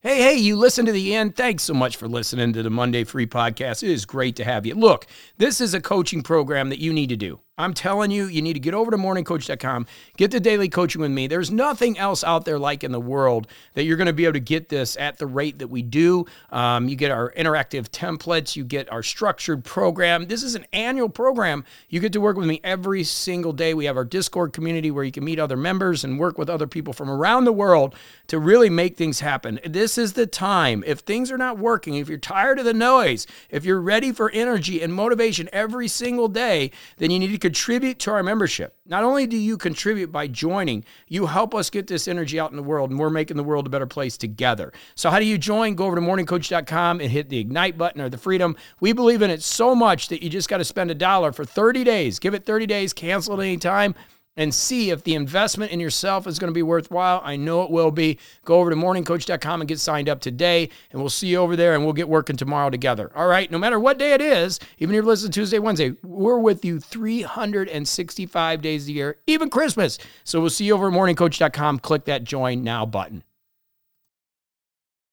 Hey, 0.00 0.22
hey, 0.22 0.34
you 0.34 0.54
listen 0.54 0.86
to 0.86 0.92
the 0.92 1.12
end. 1.12 1.34
Thanks 1.34 1.64
so 1.64 1.74
much 1.74 1.96
for 1.96 2.06
listening 2.06 2.52
to 2.52 2.62
the 2.62 2.70
Monday 2.70 3.02
Free 3.02 3.26
Podcast. 3.26 3.82
It 3.82 3.90
is 3.90 4.04
great 4.04 4.36
to 4.36 4.44
have 4.44 4.64
you. 4.64 4.76
Look, 4.76 5.08
this 5.38 5.60
is 5.60 5.74
a 5.74 5.80
coaching 5.80 6.22
program 6.22 6.68
that 6.68 6.78
you 6.78 6.92
need 6.92 7.08
to 7.08 7.16
do. 7.16 7.40
I'm 7.58 7.74
telling 7.74 8.10
you, 8.10 8.28
you 8.28 8.40
need 8.40 8.54
to 8.54 8.60
get 8.60 8.72
over 8.72 8.90
to 8.90 8.96
morningcoach.com, 8.96 9.86
get 10.16 10.30
the 10.30 10.40
daily 10.40 10.70
coaching 10.70 11.02
with 11.02 11.10
me. 11.10 11.26
There's 11.26 11.50
nothing 11.50 11.98
else 11.98 12.24
out 12.24 12.46
there 12.46 12.58
like 12.58 12.82
in 12.82 12.92
the 12.92 13.00
world 13.00 13.46
that 13.74 13.84
you're 13.84 13.98
going 13.98 14.06
to 14.06 14.14
be 14.14 14.24
able 14.24 14.32
to 14.32 14.40
get 14.40 14.70
this 14.70 14.96
at 14.96 15.18
the 15.18 15.26
rate 15.26 15.58
that 15.58 15.68
we 15.68 15.82
do. 15.82 16.24
Um, 16.50 16.88
you 16.88 16.96
get 16.96 17.10
our 17.10 17.30
interactive 17.32 17.90
templates, 17.90 18.56
you 18.56 18.64
get 18.64 18.90
our 18.90 19.02
structured 19.02 19.64
program. 19.64 20.28
This 20.28 20.42
is 20.42 20.54
an 20.54 20.64
annual 20.72 21.10
program. 21.10 21.66
You 21.90 22.00
get 22.00 22.14
to 22.14 22.22
work 22.22 22.38
with 22.38 22.46
me 22.46 22.58
every 22.64 23.04
single 23.04 23.52
day. 23.52 23.74
We 23.74 23.84
have 23.84 23.98
our 23.98 24.06
Discord 24.06 24.54
community 24.54 24.90
where 24.90 25.04
you 25.04 25.12
can 25.12 25.22
meet 25.22 25.38
other 25.38 25.58
members 25.58 26.04
and 26.04 26.18
work 26.18 26.38
with 26.38 26.48
other 26.48 26.66
people 26.66 26.94
from 26.94 27.10
around 27.10 27.44
the 27.44 27.52
world 27.52 27.94
to 28.28 28.38
really 28.38 28.70
make 28.70 28.96
things 28.96 29.20
happen. 29.20 29.60
This 29.62 29.98
is 29.98 30.14
the 30.14 30.26
time. 30.26 30.82
If 30.86 31.00
things 31.00 31.30
are 31.30 31.36
not 31.36 31.58
working, 31.58 31.96
if 31.96 32.08
you're 32.08 32.16
tired 32.16 32.58
of 32.58 32.64
the 32.64 32.72
noise, 32.72 33.26
if 33.50 33.66
you're 33.66 33.82
ready 33.82 34.10
for 34.10 34.30
energy 34.30 34.80
and 34.80 34.94
motivation 34.94 35.50
every 35.52 35.86
single 35.86 36.28
day, 36.28 36.70
then 36.96 37.10
you 37.10 37.18
need 37.18 37.30
to 37.32 37.41
contribute 37.42 37.98
to 37.98 38.12
our 38.12 38.22
membership. 38.22 38.76
Not 38.86 39.02
only 39.02 39.26
do 39.26 39.36
you 39.36 39.58
contribute 39.58 40.12
by 40.12 40.28
joining, 40.28 40.84
you 41.08 41.26
help 41.26 41.54
us 41.54 41.68
get 41.68 41.88
this 41.88 42.06
energy 42.06 42.38
out 42.38 42.50
in 42.50 42.56
the 42.56 42.62
world, 42.62 42.90
and 42.90 42.98
we're 42.98 43.10
making 43.10 43.36
the 43.36 43.42
world 43.42 43.66
a 43.66 43.70
better 43.70 43.86
place 43.86 44.16
together. 44.16 44.72
So, 44.94 45.10
how 45.10 45.18
do 45.18 45.26
you 45.26 45.36
join? 45.36 45.74
Go 45.74 45.86
over 45.86 45.96
to 45.96 46.00
morningcoach.com 46.00 47.00
and 47.00 47.10
hit 47.10 47.28
the 47.28 47.38
ignite 47.38 47.76
button 47.76 48.00
or 48.00 48.08
the 48.08 48.16
freedom. 48.16 48.56
We 48.80 48.92
believe 48.92 49.22
in 49.22 49.30
it 49.30 49.42
so 49.42 49.74
much 49.74 50.08
that 50.08 50.22
you 50.22 50.30
just 50.30 50.48
got 50.48 50.58
to 50.58 50.64
spend 50.64 50.92
a 50.92 50.94
dollar 50.94 51.32
for 51.32 51.44
30 51.44 51.82
days. 51.82 52.20
Give 52.20 52.32
it 52.32 52.46
30 52.46 52.66
days, 52.66 52.92
cancel 52.92 53.34
at 53.34 53.40
any 53.40 53.58
time 53.58 53.94
and 54.36 54.54
see 54.54 54.90
if 54.90 55.04
the 55.04 55.14
investment 55.14 55.72
in 55.72 55.80
yourself 55.80 56.26
is 56.26 56.38
going 56.38 56.48
to 56.48 56.54
be 56.54 56.62
worthwhile. 56.62 57.20
I 57.24 57.36
know 57.36 57.62
it 57.62 57.70
will 57.70 57.90
be. 57.90 58.18
Go 58.44 58.60
over 58.60 58.70
to 58.70 58.76
morningcoach.com 58.76 59.60
and 59.60 59.68
get 59.68 59.80
signed 59.80 60.08
up 60.08 60.20
today, 60.20 60.68
and 60.90 61.00
we'll 61.00 61.10
see 61.10 61.28
you 61.28 61.38
over 61.38 61.56
there 61.56 61.74
and 61.74 61.84
we'll 61.84 61.92
get 61.92 62.08
working 62.08 62.36
tomorrow 62.36 62.70
together. 62.70 63.10
All 63.14 63.26
right, 63.26 63.50
no 63.50 63.58
matter 63.58 63.78
what 63.78 63.98
day 63.98 64.12
it 64.12 64.20
is, 64.20 64.58
even 64.78 64.94
if 64.94 64.96
you're 64.96 65.04
listening 65.04 65.32
Tuesday, 65.32 65.58
Wednesday, 65.58 65.94
we're 66.02 66.38
with 66.38 66.64
you 66.64 66.80
365 66.80 68.62
days 68.62 68.88
a 68.88 68.92
year, 68.92 69.18
even 69.26 69.50
Christmas. 69.50 69.98
So 70.24 70.40
we'll 70.40 70.50
see 70.50 70.64
you 70.64 70.74
over 70.74 70.88
at 70.88 70.94
morningcoach.com. 70.94 71.80
Click 71.80 72.04
that 72.06 72.24
join 72.24 72.62
now 72.62 72.86
button. 72.86 73.24